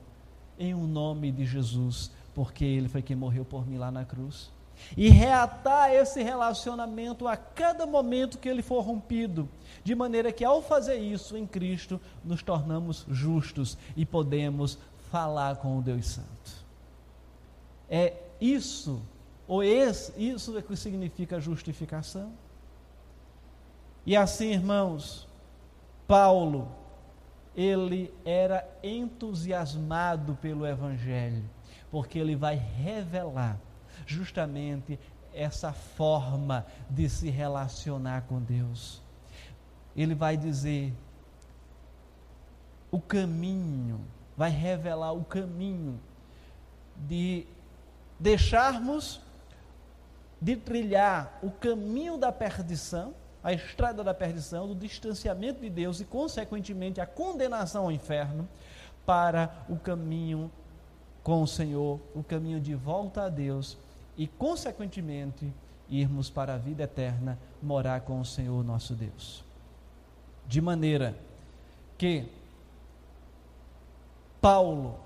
em 0.58 0.74
o 0.74 0.78
um 0.78 0.88
nome 0.88 1.30
de 1.30 1.46
Jesus, 1.46 2.10
porque 2.34 2.63
Ele 2.63 2.88
foi 2.88 3.02
quem 3.02 3.18
morreu 3.18 3.44
por 3.44 3.68
mim 3.68 3.78
lá 3.78 3.92
na 3.92 4.06
cruz. 4.06 4.50
E 4.96 5.10
reatar 5.10 5.92
esse 5.92 6.24
relacionamento 6.24 7.28
a 7.28 7.36
cada 7.36 7.86
momento 7.86 8.38
que 8.38 8.48
ele 8.48 8.62
for 8.62 8.82
rompido, 8.82 9.50
de 9.84 9.96
maneira 9.96 10.32
que 10.32 10.46
ao 10.46 10.62
fazer 10.62 10.98
isso 10.98 11.36
em 11.36 11.48
Cristo, 11.48 12.00
nos 12.24 12.44
tornamos 12.44 13.04
justos 13.10 13.76
e 13.96 14.06
podemos 14.06 14.78
falar 15.12 15.58
com 15.58 15.78
o 15.78 15.82
Deus 15.82 16.08
Santo. 16.08 16.65
É 17.89 18.13
isso, 18.39 19.02
ou 19.48 19.63
esse, 19.63 20.12
isso 20.22 20.58
é 20.58 20.62
que 20.62 20.76
significa 20.76 21.39
justificação. 21.39 22.32
E 24.06 24.15
assim, 24.15 24.52
irmãos, 24.52 25.28
Paulo, 26.08 26.72
ele 27.56 28.13
era 28.24 28.67
entusiasmado 28.84 30.36
pelo 30.36 30.65
Evangelho, 30.65 31.43
porque 31.89 32.20
ele 32.20 32.36
vai 32.36 32.56
revelar 32.56 33.60
justamente 34.06 35.00
essa 35.34 35.74
forma 35.74 36.65
de 36.89 37.10
se 37.10 37.30
relacionar 37.30 38.24
com 38.24 38.41
Deus. 38.41 39.02
Ele 39.96 40.13
vai 40.13 40.38
dizer 40.38 40.93
o 42.91 43.00
caminho 43.00 44.00
vai 44.38 44.52
revelar 44.52 45.12
o 45.13 45.26
caminho 45.26 46.00
de 46.95 47.47
deixarmos 48.19 49.19
de 50.39 50.56
trilhar 50.56 51.39
o 51.41 51.50
caminho 51.50 52.17
da 52.17 52.32
perdição, 52.32 53.15
a 53.43 53.52
estrada 53.52 54.04
da 54.04 54.13
perdição, 54.13 54.67
do 54.67 54.76
distanciamento 54.76 55.62
de 55.62 55.69
Deus 55.69 56.00
e, 56.00 56.06
consequentemente, 56.06 57.02
a 57.02 57.08
condenação 57.08 57.86
ao 57.86 57.91
inferno, 57.91 58.47
para 59.06 59.65
o 59.69 59.78
caminho 59.78 60.52
com 61.23 61.41
o 61.41 61.47
Senhor, 61.47 62.00
o 62.13 62.21
caminho 62.21 62.60
de 62.60 62.76
volta 62.76 63.23
a 63.23 63.30
Deus 63.30 63.78
e, 64.17 64.28
consequentemente, 64.28 65.52
irmos 65.89 66.30
para 66.30 66.56
a 66.56 66.58
vida 66.58 66.84
eterna, 66.84 67.39
morar 67.63 68.02
com 68.02 68.19
o 68.19 68.26
Senhor 68.26 68.63
nosso 68.63 68.93
Deus. 68.93 69.43
De 70.45 70.62
maneira 70.62 71.15
que 71.97 72.30
Paulo 74.41 75.00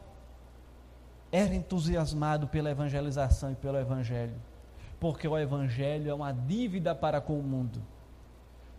era 1.31 1.53
entusiasmado 1.55 2.47
pela 2.47 2.69
evangelização 2.69 3.51
e 3.51 3.55
pelo 3.55 3.77
evangelho, 3.77 4.35
porque 4.99 5.27
o 5.27 5.37
evangelho 5.37 6.11
é 6.11 6.13
uma 6.13 6.31
dívida 6.31 6.93
para 6.93 7.21
com 7.21 7.39
o 7.39 7.43
mundo. 7.43 7.81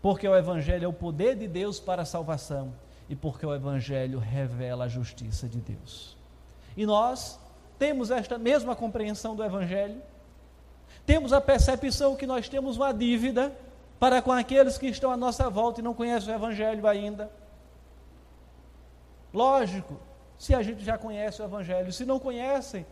Porque 0.03 0.29
o 0.29 0.37
evangelho 0.37 0.85
é 0.85 0.89
o 0.89 0.93
poder 0.93 1.37
de 1.37 1.49
Deus 1.49 1.81
para 1.81 2.03
a 2.03 2.05
salvação 2.05 2.75
e 3.09 3.17
porque 3.17 3.47
o 3.47 3.55
evangelho 3.55 4.19
revela 4.19 4.85
a 4.85 4.89
justiça 4.89 5.49
de 5.49 5.61
Deus. 5.61 6.17
E 6.77 6.85
nós 6.85 7.39
temos 7.79 8.11
esta 8.11 8.37
mesma 8.37 8.77
compreensão 8.77 9.35
do 9.35 9.43
evangelho, 9.43 10.01
temos 11.07 11.33
a 11.33 11.41
percepção 11.41 12.15
que 12.15 12.27
nós 12.27 12.49
temos 12.49 12.77
uma 12.77 12.93
dívida 12.93 13.53
para 13.99 14.21
com 14.21 14.33
aqueles 14.33 14.77
que 14.77 14.87
estão 14.87 15.11
à 15.11 15.17
nossa 15.17 15.49
volta 15.49 15.81
e 15.81 15.85
não 15.85 15.95
conhecem 15.95 16.33
o 16.33 16.37
evangelho 16.37 16.87
ainda. 16.87 17.31
Lógico, 19.33 19.97
se 20.43 20.57
a 20.57 20.61
gente 20.61 20.85
já 20.85 20.99
conhece 20.99 21.41
o 21.41 21.45
Evangelho. 21.45 21.93
Se 21.93 22.05
não 22.05 22.19
conhecem, 22.19 22.85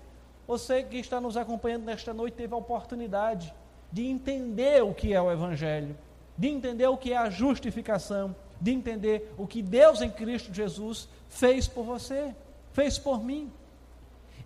você 0.47 0.85
que 0.85 0.99
está 0.99 1.21
nos 1.21 1.37
acompanhando 1.37 1.85
nesta 1.85 2.15
noite 2.15 2.35
teve 2.35 2.55
a 2.55 2.57
oportunidade 2.57 3.53
de 3.91 4.07
entender 4.07 4.85
o 4.85 4.95
que 4.95 5.13
é 5.13 5.21
o 5.21 5.33
Evangelho, 5.33 5.99
de 6.39 6.47
entender 6.47 6.87
o 6.87 6.97
que 6.97 7.13
é 7.13 7.17
a 7.17 7.29
justificação, 7.29 8.37
de 8.61 8.71
entender 8.71 9.35
o 9.37 9.49
que 9.49 9.63
Deus 9.63 10.01
em 10.01 10.09
Cristo 10.09 10.55
Jesus 10.55 11.09
fez 11.29 11.67
por 11.67 11.83
você, 11.83 12.33
fez 12.73 13.01
por 13.01 13.21
mim. 13.21 13.51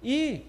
E 0.03 0.47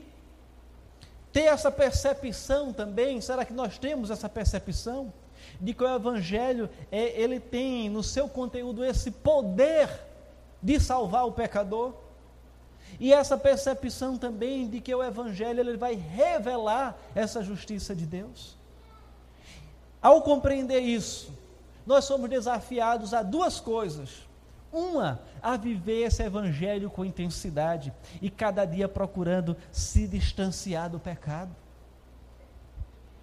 ter 1.34 1.48
essa 1.48 1.70
percepção 1.70 2.72
também, 2.72 3.20
será 3.20 3.44
que 3.44 3.52
nós 3.52 3.78
temos 3.78 4.10
essa 4.10 4.30
percepção 4.30 5.12
de 5.60 5.74
que 5.74 5.84
o 5.84 5.94
evangelho 5.94 6.70
é, 6.90 7.22
ele 7.22 7.38
tem 7.38 7.90
no 7.90 8.02
seu 8.02 8.30
conteúdo 8.30 8.82
esse 8.82 9.12
poder 9.12 9.90
de 10.64 10.80
salvar 10.80 11.28
o 11.28 11.34
pecador? 11.34 12.05
E 13.00 13.14
essa 13.14 13.38
percepção 13.38 14.18
também 14.18 14.70
de 14.70 14.80
que 14.80 14.94
o 14.94 15.04
evangelho 15.04 15.60
ele 15.60 15.78
vai 15.78 15.96
revelar 15.96 16.98
essa 17.14 17.44
justiça 17.44 17.96
de 17.96 18.06
Deus? 18.06 18.56
Ao 20.02 20.22
compreender 20.22 20.80
isso, 20.80 21.34
nós 21.86 22.06
somos 22.06 22.30
desafiados 22.30 23.14
a 23.14 23.22
duas 23.22 23.60
coisas. 23.60 24.26
Uma, 24.72 25.20
a 25.42 25.56
viver 25.56 26.04
esse 26.06 26.22
evangelho 26.22 26.90
com 26.90 27.06
intensidade 27.06 27.94
e 28.22 28.30
cada 28.30 28.66
dia 28.66 28.90
procurando 28.90 29.56
se 29.72 30.08
distanciar 30.08 30.90
do 30.90 31.00
pecado. 31.00 31.56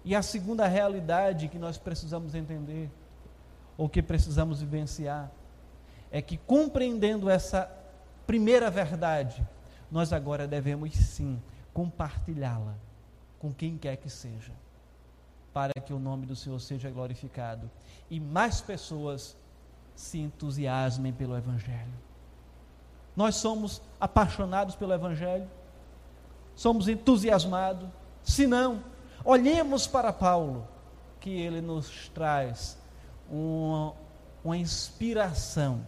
E 0.03 0.15
a 0.15 0.21
segunda 0.21 0.67
realidade 0.67 1.47
que 1.47 1.57
nós 1.57 1.77
precisamos 1.77 2.35
entender, 2.35 2.89
ou 3.77 3.87
que 3.87 4.01
precisamos 4.01 4.59
vivenciar, 4.61 5.31
é 6.11 6.21
que 6.21 6.37
compreendendo 6.37 7.29
essa 7.29 7.71
primeira 8.27 8.69
verdade, 8.69 9.45
nós 9.93 10.11
agora 10.11 10.47
devemos 10.47 10.91
sim 10.95 11.39
compartilhá-la 11.71 12.73
com 13.37 13.53
quem 13.53 13.77
quer 13.77 13.95
que 13.95 14.09
seja, 14.09 14.51
para 15.53 15.71
que 15.79 15.93
o 15.93 15.99
nome 15.99 16.25
do 16.25 16.35
Senhor 16.35 16.59
seja 16.59 16.89
glorificado 16.89 17.69
e 18.09 18.19
mais 18.19 18.59
pessoas 18.59 19.37
se 19.95 20.17
entusiasmem 20.17 21.13
pelo 21.13 21.37
Evangelho. 21.37 21.93
Nós 23.15 23.35
somos 23.35 23.83
apaixonados 23.99 24.75
pelo 24.75 24.93
Evangelho, 24.93 25.47
somos 26.55 26.87
entusiasmados. 26.87 27.87
Se 28.23 28.47
não, 28.47 28.83
olhemos 29.23 29.85
para 29.85 30.11
Paulo, 30.11 30.67
que 31.19 31.29
ele 31.29 31.61
nos 31.61 32.09
traz 32.09 32.79
uma, 33.29 33.93
uma 34.43 34.57
inspiração 34.57 35.85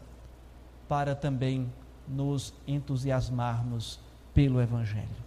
para 0.87 1.15
também 1.15 1.73
nos 2.07 2.53
entusiasmarmos 2.67 3.99
pelo 4.33 4.61
Evangelho. 4.61 5.25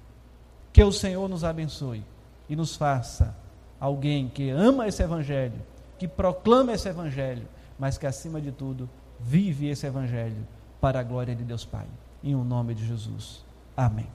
Que 0.73 0.83
o 0.83 0.93
Senhor 0.93 1.29
nos 1.29 1.45
abençoe 1.45 2.05
e 2.49 2.55
nos 2.55 2.77
faça 2.77 3.35
alguém 3.81 4.29
que 4.29 4.51
ama 4.51 4.87
esse 4.87 5.03
Evangelho, 5.03 5.61
que 5.99 6.07
proclama 6.07 6.73
esse 6.73 6.89
Evangelho 6.89 7.47
mas 7.79 7.97
que 7.97 8.07
acima 8.07 8.41
de 8.41 8.51
tudo 8.51 8.91
vive 9.21 9.69
esse 9.69 9.87
evangelho 9.87 10.47
para 10.81 11.01
a 11.01 11.03
glória 11.03 11.35
de 11.35 11.45
Deus 11.45 11.65
Pai. 11.65 11.87
Em 12.23 12.35
o 12.35 12.41
um 12.41 12.45
nome 12.45 12.75
de 12.75 12.85
Jesus. 12.85 13.45
Amém. 13.77 14.09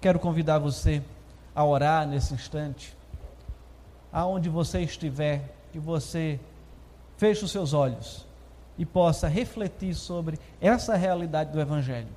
Quero 0.00 0.18
convidar 0.18 0.58
você 0.58 1.02
a 1.54 1.64
orar 1.64 2.06
nesse 2.06 2.34
instante, 2.34 2.96
aonde 4.12 4.48
você 4.48 4.80
estiver, 4.80 5.54
que 5.72 5.78
você 5.78 6.40
feche 7.16 7.44
os 7.44 7.50
seus 7.50 7.72
olhos 7.72 8.25
e 8.78 8.84
possa 8.84 9.28
refletir 9.28 9.94
sobre 9.94 10.38
essa 10.60 10.96
realidade 10.96 11.52
do 11.52 11.60
evangelho. 11.60 12.08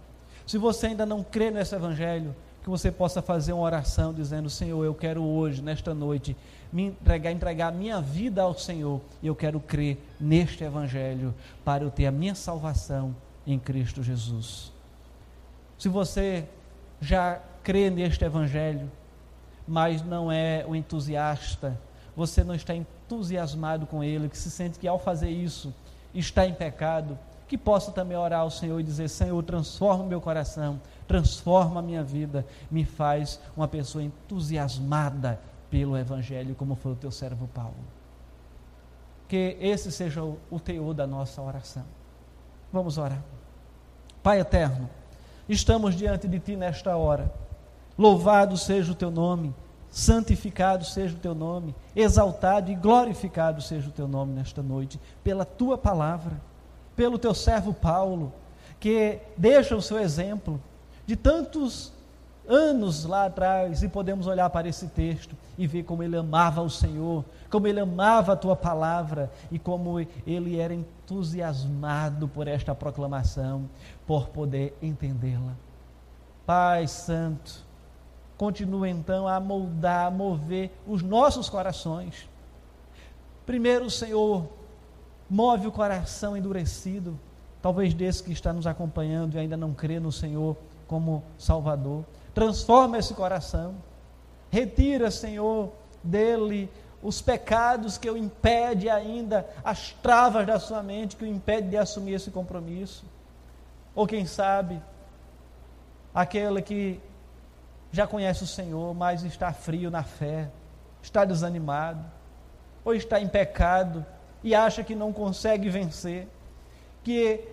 Se 0.46 0.58
você 0.58 0.88
ainda 0.88 1.06
não 1.06 1.24
crê 1.24 1.52
nesse 1.52 1.76
evangelho, 1.76 2.36
que 2.64 2.70
você 2.70 2.92
possa 2.92 3.22
fazer 3.22 3.54
uma 3.54 3.64
oração 3.64 4.14
dizendo: 4.14 4.50
Senhor, 4.50 4.84
eu 4.84 4.94
quero 4.94 5.24
hoje, 5.24 5.62
nesta 5.62 5.94
noite, 5.94 6.36
me 6.72 6.84
entregar, 6.84 7.32
entregar 7.32 7.68
a 7.68 7.72
minha 7.72 8.00
vida 8.02 8.42
ao 8.42 8.58
Senhor, 8.58 9.02
e 9.22 9.28
eu 9.28 9.36
quero 9.36 9.60
crer 9.60 9.98
neste 10.20 10.64
Evangelho 10.64 11.34
para 11.66 11.84
eu 11.84 11.90
ter 11.90 12.06
a 12.06 12.12
minha 12.12 12.36
salvação 12.36 13.16
em 13.46 13.58
Cristo 13.58 14.04
Jesus. 14.04 14.72
Se 15.78 15.90
você 15.90 16.46
já 17.02 17.42
crê 17.64 17.90
neste 17.90 18.24
Evangelho, 18.24 18.92
mas 19.68 20.04
não 20.04 20.32
é 20.32 20.66
o 20.68 20.76
entusiasta, 20.76 21.80
você 22.16 22.44
não 22.44 22.54
está 22.54 22.76
entusiasmado 22.76 23.86
com 23.88 24.04
ele, 24.04 24.30
que 24.30 24.38
se 24.38 24.52
sente 24.52 24.78
que 24.78 24.88
ao 24.88 25.00
fazer 25.00 25.30
isso 25.30 25.74
está 26.14 26.46
em 26.46 26.54
pecado, 26.54 27.18
que 27.48 27.58
possa 27.58 27.92
também 27.92 28.18
orar 28.18 28.42
ao 28.42 28.52
Senhor 28.52 28.80
e 28.80 28.84
dizer: 28.84 29.10
Senhor, 29.10 29.42
transforma 29.44 30.04
o 30.04 30.08
meu 30.08 30.22
coração, 30.22 30.80
transforma 31.08 31.80
a 31.80 31.84
minha 31.84 32.04
vida, 32.04 32.46
me 32.70 32.86
faz 32.86 33.40
uma 33.58 33.68
pessoa 33.68 34.04
entusiasmada 34.04 35.40
pelo 35.70 35.98
Evangelho, 35.98 36.56
como 36.56 36.76
foi 36.76 36.94
o 36.94 36.96
teu 36.96 37.12
servo 37.12 37.48
Paulo. 37.48 37.76
Que 39.28 39.58
esse 39.60 39.92
seja 39.92 40.24
o, 40.24 40.40
o 40.50 40.60
teor 40.60 40.94
da 40.94 41.06
nossa 41.06 41.42
oração. 41.42 41.86
Vamos 42.72 42.98
orar. 42.98 43.24
Pai 44.22 44.40
eterno, 44.40 44.90
estamos 45.48 45.96
diante 45.96 46.28
de 46.28 46.40
Ti 46.40 46.56
nesta 46.56 46.96
hora. 46.96 47.32
Louvado 47.98 48.58
seja 48.58 48.92
o 48.92 48.96
Teu 48.96 49.12
nome, 49.12 49.54
santificado 49.92 50.86
seja 50.86 51.16
o 51.16 51.20
Teu 51.20 51.34
nome, 51.34 51.76
exaltado 51.96 52.72
e 52.72 52.76
glorificado 52.76 53.62
seja 53.62 53.90
o 53.90 53.92
Teu 53.92 54.08
nome 54.08 54.34
nesta 54.34 54.62
noite, 54.62 55.00
pela 55.24 55.46
Tua 55.46 55.78
palavra, 55.78 56.40
pelo 56.96 57.18
Teu 57.18 57.34
servo 57.34 57.74
Paulo, 57.74 58.34
que 58.80 59.20
deixa 59.36 59.76
o 59.76 59.82
seu 59.82 60.00
exemplo 60.00 60.62
de 61.06 61.16
tantos 61.16 61.92
anos 62.50 63.06
lá 63.06 63.26
atrás 63.26 63.84
e 63.84 63.88
podemos 63.88 64.26
olhar 64.26 64.50
para 64.50 64.68
esse 64.68 64.88
texto 64.88 65.36
e 65.58 65.68
ver 65.68 65.84
como 65.84 66.02
ele 66.02 66.18
amava 66.18 66.62
o 66.62 66.70
Senhor, 66.70 67.24
como 67.50 67.68
ele 67.68 67.80
amava 67.80 68.34
a 68.34 68.36
tua 68.36 68.56
palavra 68.56 69.32
e 69.52 69.60
como 69.60 70.00
ele 70.26 70.60
era 70.60 70.74
entusiasmado 70.74 72.28
por 72.28 72.48
esta 72.48 72.74
proclamação, 72.74 73.70
por 74.08 74.30
poder 74.30 74.76
entendê-la. 74.82 75.54
Pai 76.46 76.88
Santo, 76.88 77.64
continua 78.40 78.90
então 78.90 79.28
a 79.28 79.38
moldar, 79.38 80.08
a 80.08 80.12
mover 80.12 80.72
os 80.88 81.04
nossos 81.04 81.50
corações. 81.50 82.28
Primeiro, 83.46 83.90
Senhor 83.90 84.48
move 85.30 85.68
o 85.68 85.72
coração 85.72 86.38
endurecido, 86.38 87.20
talvez 87.62 87.94
desse 87.94 88.24
que 88.24 88.32
está 88.32 88.54
nos 88.54 88.66
acompanhando 88.66 89.36
e 89.36 89.40
ainda 89.40 89.58
não 89.58 89.74
crê 89.74 90.00
no 90.00 90.12
Senhor 90.12 90.56
como 90.88 91.22
Salvador 91.38 92.06
transforma 92.34 92.98
esse 92.98 93.14
coração. 93.14 93.76
Retira, 94.50 95.12
Senhor, 95.12 95.74
dele 96.02 96.70
os 97.04 97.22
pecados 97.22 97.98
que 97.98 98.10
o 98.10 98.16
impede 98.16 98.90
ainda, 98.90 99.46
as 99.64 99.92
travas 100.02 100.48
da 100.48 100.58
sua 100.58 100.82
mente 100.82 101.18
que 101.18 101.26
o 101.26 101.28
impede 101.28 101.68
de 101.68 101.78
assumir 101.78 102.14
esse 102.14 102.32
compromisso. 102.32 103.04
Ou 103.94 104.08
quem 104.08 104.26
sabe, 104.26 104.82
aquele 106.14 106.62
que 106.62 107.02
já 107.92 108.06
conhece 108.06 108.44
o 108.44 108.48
Senhor, 108.48 108.94
mas 108.94 109.24
está 109.24 109.52
frio 109.52 109.90
na 109.90 110.04
fé, 110.04 110.50
está 111.02 111.26
desanimado, 111.26 112.04
ou 112.84 112.94
está 112.94 113.20
em 113.20 113.28
pecado 113.28 114.06
e 114.44 114.56
acha 114.56 114.84
que 114.84 114.96
não 114.96 115.12
consegue 115.12 115.70
vencer, 115.70 116.28
que 117.04 117.44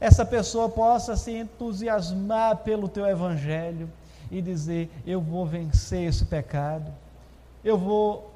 essa 0.00 0.24
pessoa 0.24 0.68
possa 0.68 1.16
se 1.16 1.32
entusiasmar 1.32 2.58
pelo 2.58 2.88
teu 2.88 3.06
evangelho 3.06 3.90
e 4.30 4.40
dizer: 4.40 4.90
Eu 5.06 5.20
vou 5.20 5.44
vencer 5.44 6.08
esse 6.08 6.24
pecado, 6.24 6.92
eu 7.64 7.76
vou 7.76 8.32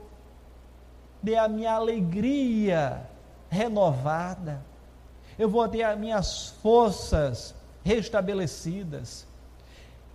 ter 1.25 1.37
a 1.37 1.49
minha 1.49 1.73
alegria 1.73 3.03
renovada, 3.49 4.61
eu 5.38 5.49
vou 5.49 5.66
ter 5.68 5.83
as 5.83 5.99
minhas 5.99 6.49
forças 6.62 7.55
restabelecidas, 7.85 9.27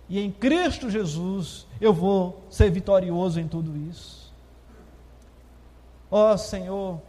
e 0.08 0.20
em 0.20 0.30
Cristo 0.30 0.88
Jesus 0.88 1.66
eu 1.80 1.92
vou 1.92 2.42
ser 2.48 2.70
vitorioso 2.70 3.40
em 3.40 3.46
tudo 3.46 3.76
isso. 3.76 4.32
Ó 6.10 6.32
oh, 6.32 6.38
Senhor, 6.38 7.00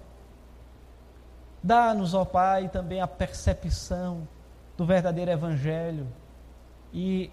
dá-nos, 1.64 2.14
ó 2.14 2.26
Pai, 2.26 2.68
também 2.68 3.00
a 3.00 3.08
percepção 3.08 4.28
do 4.78 4.86
verdadeiro 4.86 5.32
Evangelho 5.32 6.08
e 6.94 7.32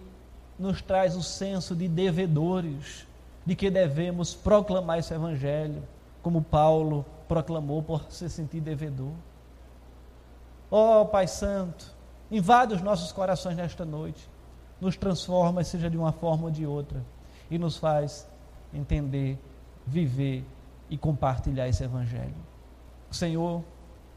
nos 0.58 0.80
traz 0.80 1.16
o 1.16 1.22
senso 1.22 1.74
de 1.74 1.88
devedores, 1.88 3.06
de 3.44 3.54
que 3.54 3.70
devemos 3.70 4.34
proclamar 4.34 4.98
esse 4.98 5.14
evangelho, 5.14 5.82
como 6.22 6.42
Paulo 6.42 7.04
proclamou 7.28 7.82
por 7.82 8.06
se 8.10 8.28
sentir 8.28 8.60
devedor. 8.60 9.12
Ó 10.70 11.02
oh, 11.02 11.06
Pai 11.06 11.26
Santo, 11.26 11.94
invade 12.30 12.74
os 12.74 12.82
nossos 12.82 13.12
corações 13.12 13.56
nesta 13.56 13.84
noite, 13.84 14.28
nos 14.80 14.96
transforma, 14.96 15.62
seja 15.64 15.88
de 15.88 15.96
uma 15.96 16.12
forma 16.12 16.44
ou 16.44 16.50
de 16.50 16.66
outra, 16.66 17.02
e 17.50 17.58
nos 17.58 17.76
faz 17.76 18.26
entender, 18.72 19.38
viver 19.86 20.44
e 20.90 20.98
compartilhar 20.98 21.68
esse 21.68 21.82
evangelho. 21.82 22.34
Senhor, 23.10 23.62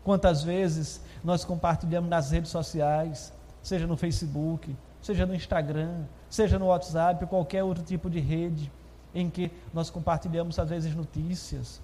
quantas 0.03 0.43
vezes 0.43 1.01
nós 1.23 1.45
compartilhamos 1.45 2.09
nas 2.09 2.31
redes 2.31 2.51
sociais, 2.51 3.31
seja 3.61 3.87
no 3.87 3.95
Facebook, 3.95 4.75
seja 5.01 5.25
no 5.25 5.33
Instagram, 5.35 6.03
seja 6.29 6.59
no 6.59 6.67
WhatsApp, 6.67 7.25
qualquer 7.27 7.63
outro 7.63 7.83
tipo 7.83 8.09
de 8.09 8.19
rede 8.19 8.71
em 9.13 9.29
que 9.29 9.51
nós 9.73 9.89
compartilhamos 9.89 10.59
às 10.59 10.69
vezes 10.69 10.93
notícias, 10.93 11.81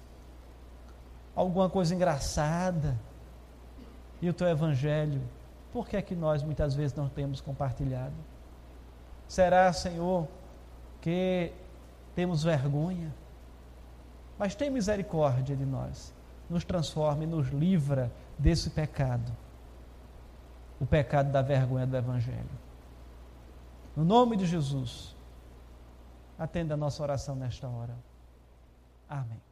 alguma 1.34 1.68
coisa 1.68 1.94
engraçada, 1.94 2.96
e 4.20 4.28
o 4.28 4.32
teu 4.32 4.48
evangelho, 4.48 5.20
por 5.72 5.86
que 5.86 5.96
é 5.96 6.02
que 6.02 6.14
nós 6.14 6.42
muitas 6.42 6.74
vezes 6.74 6.96
não 6.96 7.08
temos 7.08 7.40
compartilhado? 7.40 8.14
Será, 9.28 9.72
Senhor, 9.72 10.28
que 11.00 11.52
temos 12.14 12.42
vergonha. 12.42 13.14
Mas 14.38 14.54
tem 14.54 14.70
misericórdia 14.70 15.56
de 15.56 15.64
nós, 15.64 16.14
nos 16.48 16.64
transforma 16.64 17.24
e 17.24 17.26
nos 17.26 17.48
livra 17.48 18.12
desse 18.38 18.70
pecado 18.70 19.32
o 20.80 20.86
pecado 20.86 21.30
da 21.30 21.42
vergonha 21.42 21.86
do 21.86 21.96
Evangelho. 21.96 22.66
No 23.94 24.04
nome 24.04 24.36
de 24.36 24.46
Jesus, 24.46 25.14
atenda 26.38 26.74
a 26.74 26.76
nossa 26.76 27.02
oração 27.02 27.34
nesta 27.34 27.66
hora. 27.68 27.96
Amém. 29.08 29.45